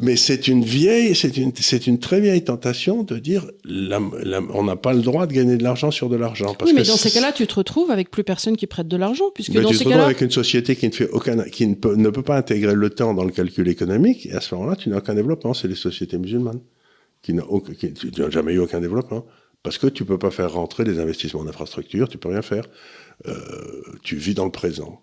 [0.00, 4.76] mais c'est une vieille, c'est une, c'est une très vieille tentation de dire, on n'a
[4.76, 6.56] pas le droit de gagner de l'argent sur de l'argent.
[6.64, 9.30] oui, mais dans ces cas-là, tu te retrouves avec plus personne qui prête de l'argent,
[9.34, 11.66] puisque mais dans tu ces te retrouves avec une société qui ne fait aucun, qui
[11.66, 14.54] ne peut, ne peut pas intégrer le temps dans le calcul économique, et à ce
[14.54, 15.54] moment-là, tu n'as aucun développement.
[15.54, 16.60] C'est les sociétés musulmanes
[17.22, 17.62] qui n'ont
[18.30, 19.26] jamais eu aucun développement.
[19.62, 22.64] Parce que tu peux pas faire rentrer des investissements en infrastructure, tu peux rien faire.
[23.26, 23.34] Euh,
[24.02, 25.02] tu vis dans le présent.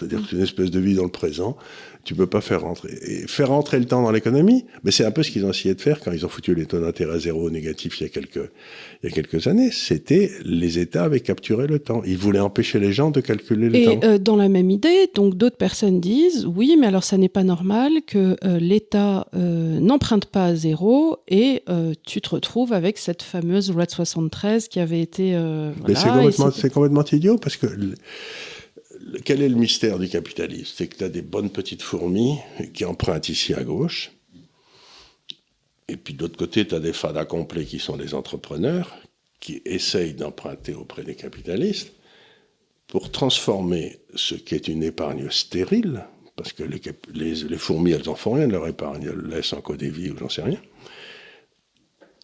[0.00, 1.56] C'est-à-dire que c'est une espèce de vie dans le présent
[2.04, 2.90] tu peux pas faire rentrer.
[3.06, 5.74] Et faire rentrer le temps dans l'économie, mais c'est un peu ce qu'ils ont essayé
[5.74, 8.50] de faire quand ils ont foutu les taux d'intérêt zéro négatifs il y a quelques,
[9.02, 9.70] il y a quelques années.
[9.70, 12.02] C'était les États avaient capturé le temps.
[12.06, 14.00] Ils voulaient empêcher les gens de calculer le temps.
[14.00, 17.28] Et euh, dans la même idée, donc d'autres personnes disent oui, mais alors ça n'est
[17.28, 21.62] pas normal que euh, l'État euh, n'emprunte pas à zéro et
[22.06, 25.32] tu te retrouves avec cette fameuse loi de 73 qui avait été.
[25.86, 27.66] mais c'est complètement, complètement idiot parce que
[29.24, 30.72] quel est le mystère du capitalisme?
[30.76, 32.38] C'est que tu as des bonnes petites fourmis
[32.74, 34.12] qui empruntent ici à gauche.
[35.88, 38.96] Et puis de l'autre côté, tu as des fadas complets qui sont des entrepreneurs
[39.40, 41.92] qui essayent d'emprunter auprès des capitalistes
[42.86, 46.04] pour transformer ce qui est une épargne stérile,
[46.36, 49.90] parce que les, fourmis, elles n'en font rien de leur épargne, elles laissent en des
[49.90, 50.60] vies ou j'en sais rien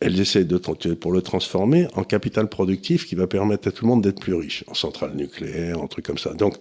[0.00, 3.88] elles essaient de, pour le transformer en capital productif qui va permettre à tout le
[3.88, 6.34] monde d'être plus riche, en centrale nucléaire, en trucs comme ça.
[6.34, 6.56] Donc,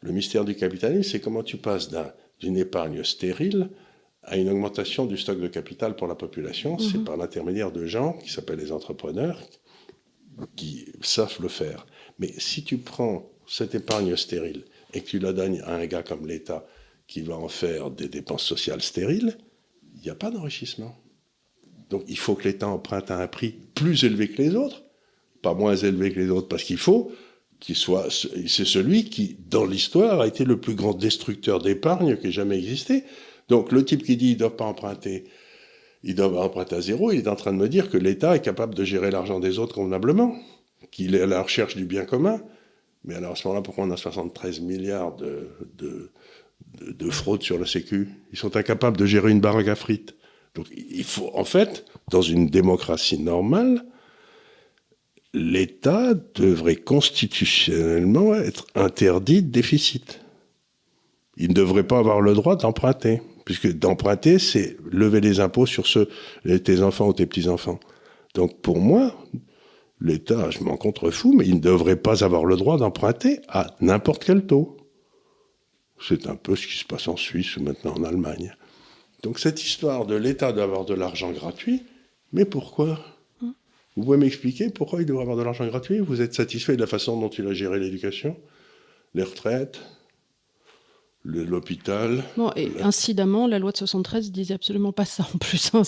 [0.00, 1.90] le mystère du capitalisme, c'est comment tu passes
[2.40, 3.70] d'une épargne stérile
[4.22, 6.78] à une augmentation du stock de capital pour la population.
[6.78, 7.04] C'est mhm.
[7.04, 9.40] par l'intermédiaire de gens qui s'appellent les entrepreneurs
[10.56, 11.86] qui savent le faire.
[12.18, 16.02] Mais si tu prends cette épargne stérile et que tu la donnes à un gars
[16.02, 16.66] comme l'État
[17.06, 19.36] qui va en faire des dépenses sociales stériles,
[19.94, 20.96] il n'y a pas d'enrichissement.
[21.94, 24.82] Donc il faut que l'État emprunte à un prix plus élevé que les autres,
[25.42, 27.12] pas moins élevé que les autres, parce qu'il faut
[27.60, 32.26] qu'il soit, c'est celui qui, dans l'histoire, a été le plus grand destructeur d'épargne qui
[32.26, 33.04] ait jamais existé.
[33.48, 35.22] Donc le type qui dit ne doit pas emprunter,
[36.02, 38.42] il doit emprunter à zéro, il est en train de me dire que l'État est
[38.42, 40.34] capable de gérer l'argent des autres convenablement,
[40.90, 42.42] qu'il est à la recherche du bien commun.
[43.04, 46.10] Mais alors à ce moment-là, pourquoi on a 73 milliards de, de,
[46.90, 48.08] de fraude sur la Sécu?
[48.32, 50.16] Ils sont incapables de gérer une baraque à frites.
[50.54, 53.84] Donc il faut, en fait, dans une démocratie normale,
[55.32, 60.20] l'État devrait constitutionnellement être interdit de déficit.
[61.36, 65.84] Il ne devrait pas avoir le droit d'emprunter, puisque d'emprunter, c'est lever les impôts sur
[65.84, 67.80] tes enfants ou tes petits-enfants.
[68.34, 69.12] Donc pour moi,
[70.00, 74.24] l'État, je m'en contrefous, mais il ne devrait pas avoir le droit d'emprunter à n'importe
[74.24, 74.76] quel taux.
[76.00, 78.54] C'est un peu ce qui se passe en Suisse ou maintenant en Allemagne.
[79.24, 81.82] Donc cette histoire de l'État d'avoir de l'argent gratuit,
[82.34, 83.00] mais pourquoi
[83.96, 85.98] Vous pouvez m'expliquer pourquoi il doit avoir de l'argent gratuit?
[85.98, 88.36] Vous êtes satisfait de la façon dont il a géré l'éducation,
[89.14, 89.80] les retraites,
[91.24, 92.22] l'hôpital?
[92.36, 95.70] Bon, et incidemment, la loi de 73 disait absolument pas ça en plus.
[95.72, 95.82] Hein,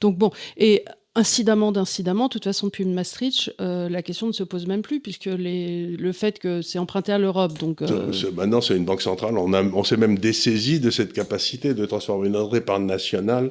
[0.00, 4.44] donc bon, et incidemment d'incidemment, de toute façon, depuis Maastricht, euh, la question ne se
[4.44, 7.58] pose même plus, puisque le fait que c'est emprunté à l'Europe.
[7.58, 9.36] Donc, euh, Maintenant, c'est une banque centrale.
[9.36, 13.50] On, on s'est même dessaisi de cette capacité de transformer notre épargne nationale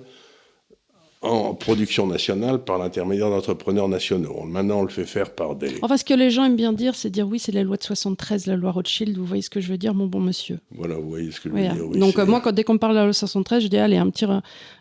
[1.22, 4.44] en production nationale par l'intermédiaire d'entrepreneurs nationaux.
[4.44, 5.78] Maintenant, on le fait faire par des...
[5.82, 7.84] Enfin, ce que les gens aiment bien dire, c'est dire oui, c'est la loi de
[7.84, 9.18] 73, la loi Rothschild.
[9.18, 11.50] Vous voyez ce que je veux dire, mon bon monsieur Voilà, vous voyez ce que
[11.50, 11.90] je veux dire.
[12.00, 13.98] Donc, euh, moi, quand, dès qu'on me parle de la loi 73, je dis allez,
[13.98, 14.26] un petit,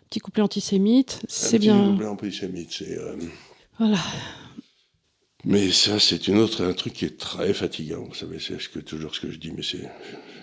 [0.09, 1.75] petit couplet antisémite, c'est bien.
[1.75, 2.97] Un petit couplet antisémite, c'est.
[2.97, 3.15] Euh,
[3.77, 3.97] voilà.
[5.43, 8.03] Mais ça, c'est une autre, un truc qui est très fatigant.
[8.07, 9.89] Vous savez, c'est ce que, toujours ce que je dis, mais c'est.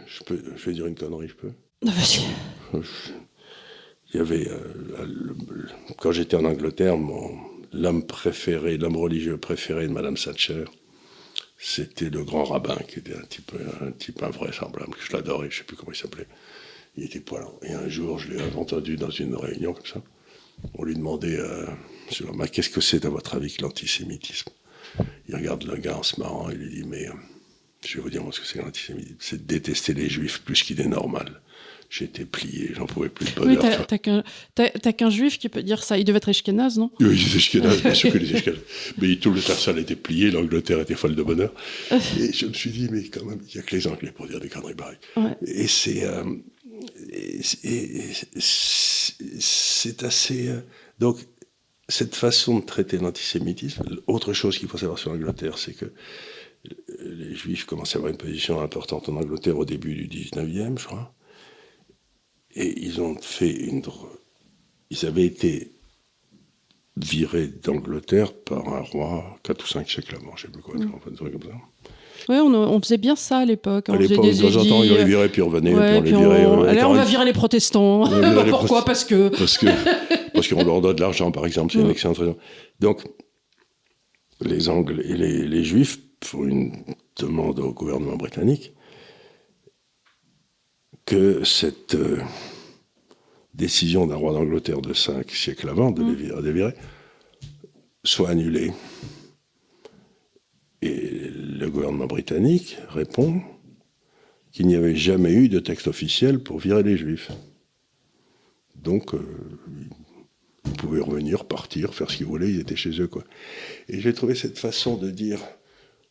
[0.07, 2.82] Je, peux, je vais dire une connerie, je peux Non, vas-y.
[4.16, 4.48] Il y avait.
[4.48, 5.06] Euh,
[5.98, 6.96] quand j'étais en Angleterre,
[7.74, 10.64] l'homme préféré, l'homme religieux préféré de Madame Thatcher,
[11.58, 13.52] c'était le grand rabbin, qui était un type,
[13.82, 16.26] un type invraisemblable, que je l'adorais, je ne sais plus comment il s'appelait
[16.96, 17.58] il était poilant.
[17.60, 20.02] Et un jour, je l'ai entendu dans une réunion comme ça.
[20.72, 21.66] On lui demandait, euh,
[22.50, 24.48] qu'est-ce que c'est à votre avis que l'antisémitisme?
[25.28, 27.12] Il regarde le gars en se marrant, il lui dit, mais euh,
[27.86, 29.16] je vais vous dire moi ce que c'est l'antisémitisme.
[29.20, 31.42] C'est détester les juifs plus qu'il est normal.
[31.89, 33.62] J'étais plié, j'en pouvais plus de bonheur.
[33.62, 34.22] Oui,
[34.55, 35.99] t'as qu'un juif qui peut dire ça.
[35.99, 36.91] Il devait être Eshkenaz, non?
[37.01, 38.59] Oui, il était bien sûr qu'il était Eshkenaz.
[38.99, 41.53] Mais tout le Tarsal était plié, l'Angleterre était folle de bonheur.
[42.18, 44.26] Et je me suis dit, mais quand même, il n'y a que les Anglais pour
[44.26, 44.99] dire des conneries pareilles.
[45.47, 46.05] Et c'est...
[46.05, 46.24] Euh,
[49.39, 50.49] c'est assez.
[50.49, 50.61] Euh,
[50.99, 51.18] donc,
[51.89, 55.93] cette façon de traiter l'antisémitisme, autre chose qu'il faut savoir sur l'Angleterre, c'est que
[56.99, 60.84] les Juifs commencent à avoir une position importante en Angleterre au début du 19e, je
[60.84, 61.14] crois.
[62.57, 63.82] Et ils ont fait une.
[64.90, 65.72] Ils avaient été
[66.96, 70.90] viré d'Angleterre par un roi 4 ou 5 siècles avant, je sais plus quoi, Mm.
[71.11, 72.32] des trucs comme ça.
[72.32, 73.90] Ouais, on, on faisait bien ça à l'époque.
[73.90, 75.74] À On faisait l'époque, de temps en temps, ils édits, les viraient, puis ils revenaient,
[75.74, 76.46] ouais, puis on les virait.
[76.46, 78.02] on- ouais, allez, on va virer les protestants.
[78.04, 79.28] On les Pourquoi Parce que.
[79.38, 79.66] parce que
[80.32, 82.36] parce qu'on leur doit de l'argent, par exemple, c'est une excellente raison.
[82.80, 83.02] Donc,
[84.40, 86.72] les Anglais et les, les Juifs font une
[87.20, 88.72] demande au gouvernement britannique
[91.07, 92.20] que cette euh,
[93.54, 96.74] décision d'un roi d'Angleterre de cinq siècles avant de les les virer
[98.04, 98.72] soit annulée.
[100.82, 103.40] Et le gouvernement britannique répond
[104.52, 107.30] qu'il n'y avait jamais eu de texte officiel pour virer les Juifs.
[108.74, 109.20] Donc, euh,
[110.64, 113.09] ils pouvaient revenir, partir, faire ce qu'ils voulaient, ils étaient chez eux.
[113.09, 113.24] Quoi.
[113.88, 115.40] Et j'ai trouvé cette façon de dire,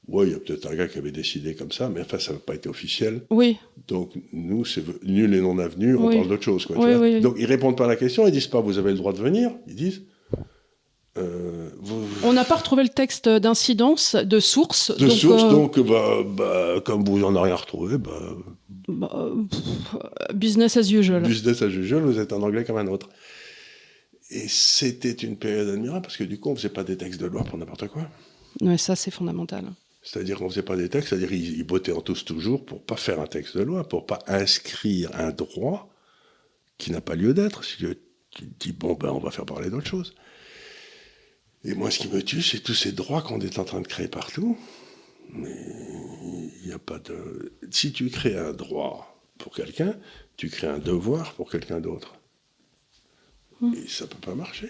[0.07, 2.33] ouais, il y a peut-être un gars qui avait décidé comme ça, mais enfin, ça
[2.33, 3.21] n'a pas été officiel.
[3.29, 6.15] Oui, Donc, nous, c'est nul et non avenu, on Oui.
[6.15, 6.65] parle d'autre chose.
[6.65, 7.21] Quoi, Oui, oui, oui.
[7.21, 9.19] Donc, ils répondent pas à la question, ils disent pas, vous avez le droit de
[9.19, 9.51] venir.
[9.67, 10.01] Ils disent,
[11.17, 14.91] euh, vous, on n'a pas retrouvé le texte d'incidence, de source.
[14.97, 18.11] de donc, source, euh, donc, bah, bah, comme vous en avez rien retrouvé, bah,
[18.89, 19.95] bah, pff,
[20.35, 21.23] business as usual.
[21.23, 23.09] business as usual, vous êtes un anglais comme un autre.
[24.31, 27.27] Et c'était une période admirable parce que du coup, on faisait pas des textes de
[27.27, 28.01] loi pour n'importe quoi.
[28.61, 29.65] Ouais, ça, c'est fondamental.
[30.05, 32.95] C'est-à-dire qu'on faisait pas des textes, c'est-à-dire ils, ils bottaient en tous toujours pour pas
[32.95, 35.89] faire un texte de loi, pour pas inscrire un droit
[36.77, 37.63] qui n'a pas lieu d'être.
[37.63, 37.87] Si tu,
[38.29, 40.13] tu te dis, bon, ben, on va faire parler d'autre chose.
[41.63, 43.87] Et moi, ce qui me tue, c'est tous ces droits qu'on est en train de
[43.87, 44.55] créer partout.
[45.31, 45.55] Mais
[46.61, 47.53] il n'y a pas de.
[47.71, 49.97] Si tu crées un droit pour quelqu'un,
[50.37, 52.13] tu crées un devoir pour quelqu'un d'autre.
[53.75, 54.69] Et ça peut pas marcher.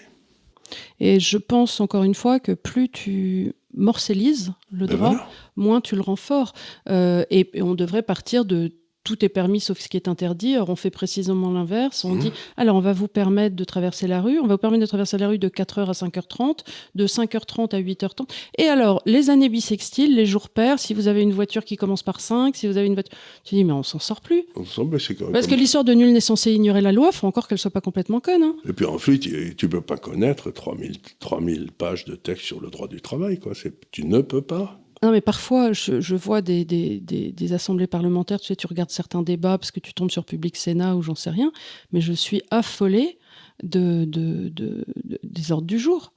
[1.02, 5.28] Et je pense encore une fois que plus tu morcellises le Ben droit, voilà.
[5.56, 6.54] moins tu le rends fort.
[6.90, 8.72] Euh, et, et on devrait partir de
[9.06, 10.56] tout est permis sauf ce qui est interdit.
[10.56, 12.04] Alors on fait précisément l'inverse.
[12.04, 12.20] On Mhm.
[12.20, 14.40] dit alors on va vous permettre de traverser la rue.
[14.40, 17.80] On va vous permettre de traverser la rue de 4h à 5h30, de 5h30 à
[17.80, 18.28] 8h30.
[18.58, 22.04] Et alors les années bissextiles, les jours pairs, si vous avez une voiture qui commence
[22.04, 23.18] par 5, si vous avez une voiture.
[23.46, 24.44] Tu dis mais on s'en sort plus.
[24.56, 26.92] On s'en- mais c'est quand même Parce que l'histoire de nul n'est censé ignorer la
[26.92, 28.44] loi, faut encore qu'elle soit pas complètement conne.
[28.44, 28.56] hein.
[28.68, 29.22] Et puis ensuite,
[29.56, 33.40] tu ne peux pas connaître 3000, 3000 pages de texte sur le droit du travail.
[33.40, 33.54] Quoi.
[33.54, 34.80] C'est- Tu ne peux pas.
[35.06, 39.70] Non, mais parfois, je, vois des, assemblées parlementaires, tu sais, tu regardes certains débats parce
[39.70, 41.52] que tu tombes sur Public Sénat ou j'en sais rien,
[41.92, 43.20] mais je suis affolée
[43.62, 46.12] de, de, de- de- des ordres du jour.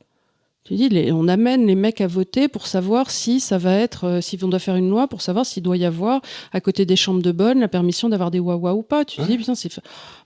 [0.69, 4.05] Tu dis, les- on amène les mecs à voter pour savoir si ça va être,
[4.05, 6.21] euh, si on doit faire une loi pour savoir s'il doit y avoir,
[6.53, 9.05] à côté des chambres de bonne, la permission d'avoir des wawa ou pas.
[9.07, 9.71] Tu dis, putain, c'est.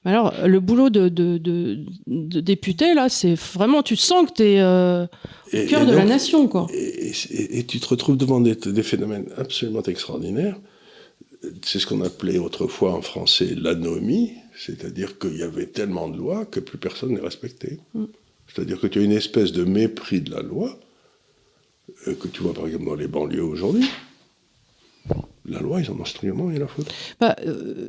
[0.04, 1.78] Mais alors, le boulot de, de, de,
[2.08, 5.92] de député, là, c'est vraiment, tu sens que tu es au Et- cœur et de
[5.92, 6.66] la nation, quoi.
[6.74, 10.56] Et, et- et tu te retrouves devant des, des phénomènes absolument extraordinaires.
[11.64, 16.44] C'est ce qu'on appelait autrefois en français l'anomie, c'est-à-dire qu'il y avait tellement de lois
[16.46, 17.78] que plus personne n'est respecté.
[17.94, 18.04] Mm.
[18.52, 20.78] C'est-à-dire que tu as une espèce de mépris de la loi,
[22.06, 23.88] euh, que tu vois par exemple dans les banlieues aujourd'hui.
[25.44, 26.92] La loi, ils en ont strictement rien à foutre.
[27.18, 27.88] Bah, euh,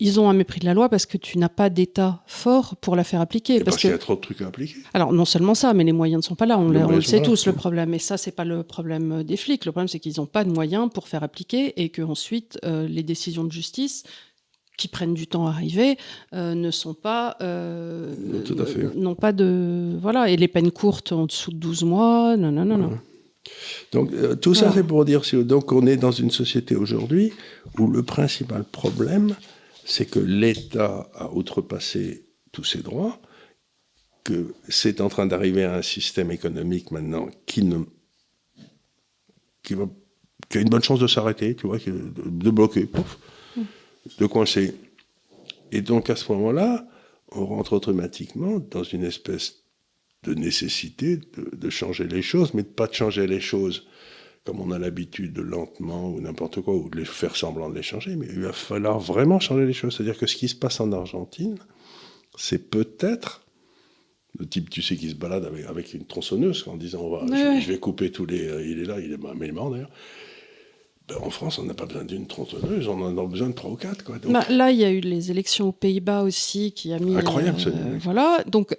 [0.00, 2.94] ils ont un mépris de la loi parce que tu n'as pas d'État fort pour
[2.94, 3.56] la faire appliquer.
[3.56, 4.76] Et parce parce qu'il y a trop de trucs à appliquer.
[4.94, 6.58] alors non seulement ça, mais les moyens ne sont pas là.
[6.58, 7.24] On, le sait là.
[7.24, 7.92] tous le problème.
[7.94, 9.64] Et ça, c'est pas le problème des flics.
[9.64, 12.86] Le problème, c'est qu'ils n'ont pas de moyens pour faire appliquer et que ensuite euh,
[12.86, 14.04] les décisions de justice
[14.78, 15.98] qui prennent du temps à arriver
[16.32, 18.84] euh, ne sont pas euh, Non, tout à fait.
[18.84, 20.30] euh, n'ont pas de voilà.
[20.30, 22.98] Et les peines courtes en dessous de 12 mois non non non non.
[23.92, 27.32] Donc euh, tout ça, c'est pour dire, si- donc on est dans une société aujourd'hui
[27.78, 29.34] où le principal problème,
[29.84, 33.18] c'est que l'État a outrepassé tous ses droits,
[34.24, 37.78] que c'est en train d'arriver à un système économique maintenant qui ne,
[39.62, 39.86] qui va,
[40.50, 43.18] qui a une bonne chance de s'arrêter, tu vois, de bloquer, pouf,
[44.18, 44.74] de coincer.
[45.72, 46.86] Et donc à ce moment-là,
[47.32, 49.64] on rentre automatiquement dans une espèce
[50.24, 53.86] de nécessité de, de changer les choses, mais de pas de changer les choses
[54.48, 57.74] comme on a l'habitude de lentement ou n'importe quoi, ou de les faire semblant de
[57.74, 59.94] les changer, mais il va falloir vraiment changer les choses.
[59.94, 61.58] C'est-à-dire que ce qui se passe en Argentine,
[62.38, 63.42] c'est peut-être
[64.38, 67.24] le type, tu sais, qui se balade avec, avec une tronçonneuse en disant on va,
[67.24, 68.48] Ouais, je, vais couper tous les.
[68.48, 69.90] euh, il est là, il est, mais il est mort d'ailleurs.
[71.08, 73.70] Ben, en France, on n'a pas besoin d'une tronçonneuse, on en a besoin de trois
[73.70, 74.04] ou quatre.
[74.04, 74.16] Quoi.
[74.18, 77.16] Donc, Bah, là, il y a eu les élections aux Pays-Bas aussi qui a mis.
[77.16, 77.70] Incroyable, euh, ça.
[78.02, 78.38] voilà.
[78.46, 78.76] Donc,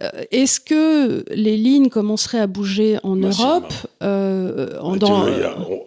[0.00, 3.16] euh, est-ce que les lignes commenceraient à bouger en.
[3.16, 3.72] Europe
[4.02, 5.30] euh, en tu dans- vois,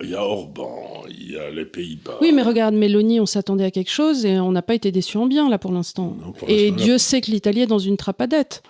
[0.04, 2.18] il y a- y, Orban, il y a les Pays-Bas.
[2.22, 5.18] Oui, mais regarde, Mélanie, on s'attendait à quelque chose et on n'a pas été déçus
[5.18, 6.18] en bien là pour l'instant.
[6.48, 8.64] Et Dieu sait que l'Italie est dans une trapadette.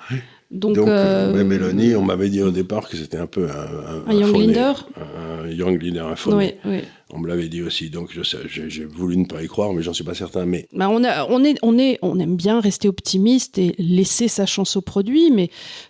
[0.51, 4.13] Donc, Donc, euh, Mélanie, on m'avait dit au départ que c'était un peu un, Un
[4.13, 6.15] young leader un, un young leader.
[6.27, 6.81] Oui, oui.
[7.11, 8.11] On me l'avait dit aussi, donc
[8.47, 10.45] j'ai voulu ne pas y croire, mais j'en suis pas certain.
[10.45, 14.27] Mais Bah, on, a, on, est, on, est, on aime bien rester optimiste et laisser
[14.27, 15.49] sa chance au produit, mais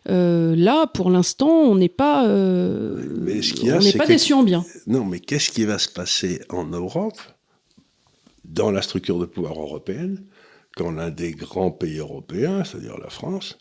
[0.09, 3.93] euh, là, pour l'instant, on n'est pas, euh, Mais ce qu'il y a, on n'est
[3.93, 4.65] pas déçu en bien.
[4.87, 7.19] non, mais qu'est-ce qui va se passer en Europe,
[8.45, 10.23] dans la structure de pouvoir européenne,
[10.77, 13.57] quand l'un des grands pays européens, c'est-à-dire la France,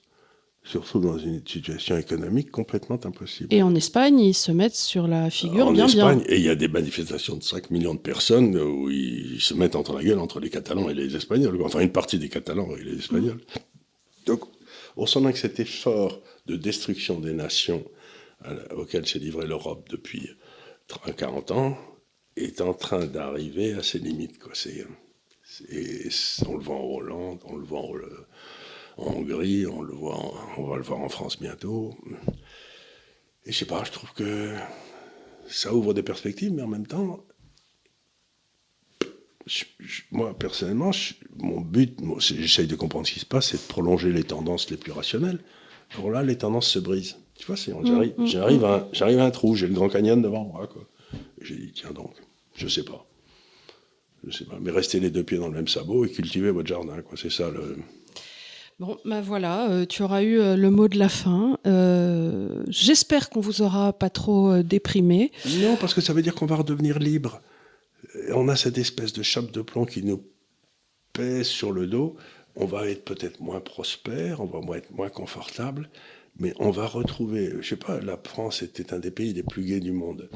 [0.65, 5.07] se retrouve dans une situation économique complètement impossible Et en Espagne, ils se mettent sur
[5.07, 6.27] la figure en bien Espagne, bien.
[6.29, 9.77] et il y a des manifestations de 5 millions de personnes où ils se mettent
[9.77, 11.61] entre la gueule entre les Catalans et les Espagnols.
[11.62, 13.41] Enfin, une partie des Catalans et les Espagnols.
[14.27, 14.41] Donc,
[14.97, 17.85] on sent bien que cet effort de destruction des nations
[18.43, 20.31] la- auquel s'est livrée l'Europe depuis
[20.89, 21.77] 30, 40 ans
[22.37, 24.39] est en train d'arriver à ses limites.
[24.39, 24.53] Quoi.
[24.55, 24.87] C'est,
[25.43, 27.93] c'est- on le voit en Hollande, on le voit en,
[28.97, 31.95] en Hongrie, on, le voit en- on va le voir en France bientôt.
[33.47, 34.55] Et je sais pas, je trouve que
[35.49, 37.24] ça ouvre des perspectives, mais en même temps,
[39.47, 43.57] je- je- moi personnellement, je- mon but, j'essaye de comprendre ce qui se passe, c'est
[43.62, 45.40] de prolonger les tendances les plus rationnelles.
[45.99, 47.16] Alors là, les tendances se brisent.
[47.36, 50.22] Tu vois, c'est- j'arrive, mm, j'arrive, à, j'arrive à un trou, j'ai le Grand Canyon
[50.22, 50.66] devant moi.
[50.66, 50.86] Quoi.
[51.42, 52.14] J'ai dit, tiens donc,
[52.55, 53.05] je sais pas.
[54.26, 56.68] Je sais pas, mais restez les deux pieds dans le même sabot et cultivez votre
[56.68, 57.03] jardin.
[57.03, 57.18] Quoi.
[57.20, 57.76] C'est ça le.
[58.81, 61.59] Bon, bah voilà, euh, tu auras eu euh, le mot de la fin.
[61.64, 65.31] Euh, J'espère qu'on vous aura pas trop déprimé.
[65.61, 67.41] Non, parce que ça veut dire qu'on va redevenir libre.
[68.33, 70.22] On a cette espèce de chape de plomb qui nous
[71.12, 72.16] pèse sur le dos.
[72.57, 75.89] On va être peut-être moins prospère, on va être moins confortable,
[76.39, 77.53] mais on va retrouver.
[77.61, 80.29] Je sais pas, la France était un des pays les plus gais du monde.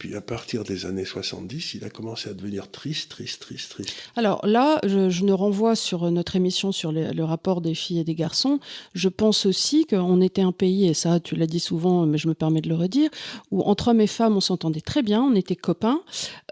[0.00, 3.94] Puis à partir des années 70, il a commencé à devenir triste, triste, triste, triste.
[4.16, 8.04] Alors là, je, je ne renvoie sur notre émission sur le rapport des filles et
[8.04, 8.60] des garçons.
[8.94, 12.28] Je pense aussi qu'on était un pays, et ça tu l'as dit souvent, mais je
[12.28, 13.10] me permets de le redire,
[13.50, 16.00] où entre hommes et femmes on s'entendait très bien, on était copains,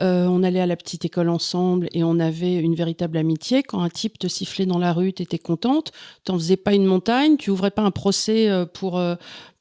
[0.03, 3.63] euh, on allait à la petite école ensemble et on avait une véritable amitié.
[3.63, 5.93] Quand un type te sifflait dans la rue, tu étais contente,
[6.25, 9.03] t'en faisais pas une montagne, tu ouvrais pas un procès euh, pour...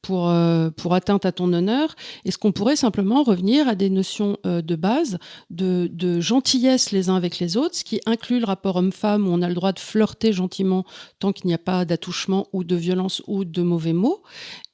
[0.02, 1.94] pour, euh, pour atteinte à ton honneur
[2.24, 5.18] Est-ce qu'on pourrait simplement revenir à des notions euh, de base
[5.50, 9.30] de, de gentillesse les uns avec les autres, ce qui inclut le rapport homme-femme où
[9.32, 10.84] on a le droit de flirter gentiment
[11.18, 14.22] tant qu'il n'y a pas d'attouchement ou de violence ou de mauvais mots,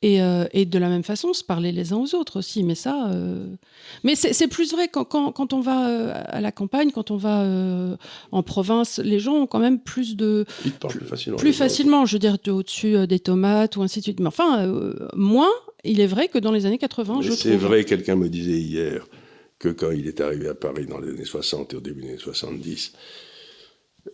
[0.02, 2.62] et, euh, et de la même façon se parler les uns aux autres aussi.
[2.62, 3.10] Mais ça,
[4.02, 7.44] mais c'est plus vrai quand, quand, quand on va à la campagne, quand on va
[8.30, 11.38] en province, les gens ont quand même plus de Il te parle plus facilement.
[11.38, 14.20] plus facilement, je veux dire, de- au-dessus des tomates ou ainsi de suite.
[14.20, 14.70] Mais enfin,
[15.14, 15.50] moins,
[15.84, 17.62] il est vrai que dans les années 80, je Mais C'est trouve.
[17.68, 19.06] vrai, quelqu'un me disait hier
[19.58, 22.08] que quand il est arrivé à Paris dans les années 60 et au début des
[22.10, 22.92] années 70,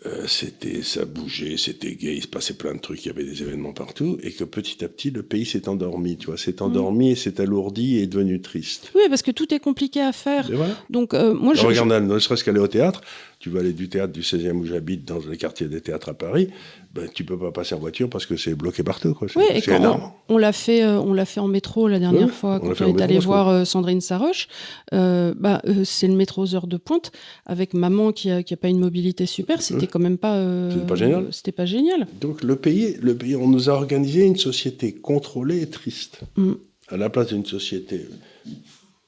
[0.07, 3.25] euh, c'était, ça bougeait, c'était gay, il se passait plein de trucs, il y avait
[3.25, 6.63] des événements partout, et que petit à petit, le pays s'est endormi, tu vois, s'est
[6.63, 8.93] endormi et s'est alourdi et est devenu triste.
[8.95, 10.49] Oui, parce que tout est compliqué à faire.
[10.53, 10.77] Voilà.
[10.91, 13.01] Donc, euh, moi, je, Regarde, ne serait-ce qu'aller au théâtre,
[13.41, 16.15] tu vas aller du théâtre du 16e où j'habite, dans les quartiers des théâtres à
[16.15, 16.51] Paris,
[16.93, 19.29] ben, tu peux pas passer en voiture parce que c'est bloqué partout, quoi.
[19.35, 20.13] Oui, et c'est quand énorme.
[20.29, 22.99] on, on l'a fait, euh, on l'a fait en métro la dernière fois quand on
[22.99, 24.47] est allé voir euh, Sandrine Saroche.
[24.93, 27.13] Euh, bah, c'est le métro aux heures de pointe
[27.47, 29.63] avec maman qui a, qui a pas une mobilité super.
[29.63, 30.71] C'était quand même pas.
[30.71, 31.29] C'était pas génial.
[31.31, 32.07] C'était pas génial.
[32.21, 36.21] Donc le pays, le pays, on nous a organisé une société contrôlée et triste.
[36.37, 36.53] Mm.
[36.89, 38.07] À la place d'une société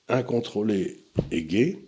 [0.08, 1.84] incontrôlée et gay,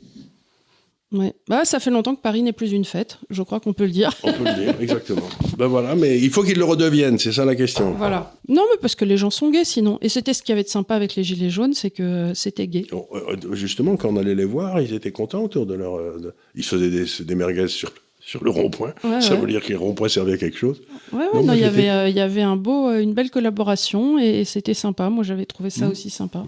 [1.14, 1.32] Ouais.
[1.48, 3.18] Bah, ça fait longtemps que Paris n'est plus une fête.
[3.30, 4.10] Je crois qu'on peut le dire.
[4.24, 5.22] on peut le dire, exactement.
[5.56, 7.92] Ben voilà, mais il faut qu'ils le redeviennent, c'est ça la question.
[7.92, 8.34] Voilà.
[8.48, 9.98] Non, mais parce que les gens sont gays sinon.
[10.02, 12.66] Et c'était ce qu'il y avait de sympa avec les Gilets jaunes, c'est que c'était
[12.66, 12.86] gay.
[12.90, 15.94] On- euh, Justement, quand on allait les voir, ils étaient contents autour de leur.
[15.96, 18.94] euh, Ils faisaient des, des merguez sur, sur le rond-point.
[19.04, 19.40] Ouais, ça ouais.
[19.40, 20.80] veut dire que les ronds-points servaient à quelque chose.
[21.12, 23.30] Ouais, ouais, non, moi, il y avait, euh, y avait un beau, euh, une belle
[23.30, 25.08] collaboration et, et c'était sympa.
[25.10, 25.90] Moi, j'avais trouvé ça Mm.
[25.92, 26.42] aussi sympa.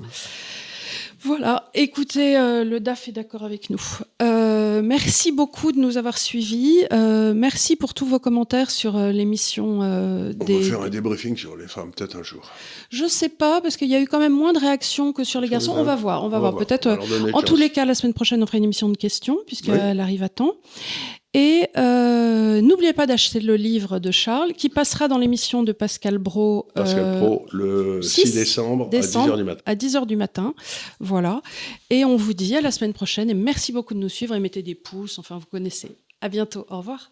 [1.23, 3.81] Voilà, écoutez, euh, le DAF est d'accord avec nous.
[4.23, 4.36] Euh,
[4.83, 6.85] merci beaucoup de nous avoir suivis.
[6.93, 10.61] Euh, merci pour tous vos commentaires sur euh, l'émission euh, On des.
[10.61, 12.43] va faire un débriefing sur les femmes, peut-être un jour.
[12.91, 15.41] Je sais pas, parce qu'il y a eu quand même moins de réactions que sur
[15.41, 15.75] les Sur garçons.
[15.75, 16.57] les On va voir, on va voir.
[16.57, 16.87] Peut-être.
[16.89, 19.39] On euh, En tous les cas, la semaine prochaine, on fera une émission de questions,
[19.47, 20.01] puisqu'elle Oui.
[20.01, 20.55] arrive à temps.
[21.37, 26.17] Et euh, n'oubliez pas d'acheter le livre de Charles, qui passera dans l'émission de Pascal
[26.17, 26.67] Bro.
[26.75, 29.63] Pascal euh, Pro, le 6, 6 décembre, décembre, à 10h du matin.
[29.67, 30.55] à 10h du matin.
[30.99, 31.43] Voilà.
[31.91, 33.29] Et on vous dit à la semaine prochaine.
[33.29, 35.19] Et merci beaucoup de nous suivre et mettez des pouces.
[35.19, 35.99] Enfin, vous connaissez.
[36.23, 36.65] À bientôt.
[36.71, 37.11] Au revoir.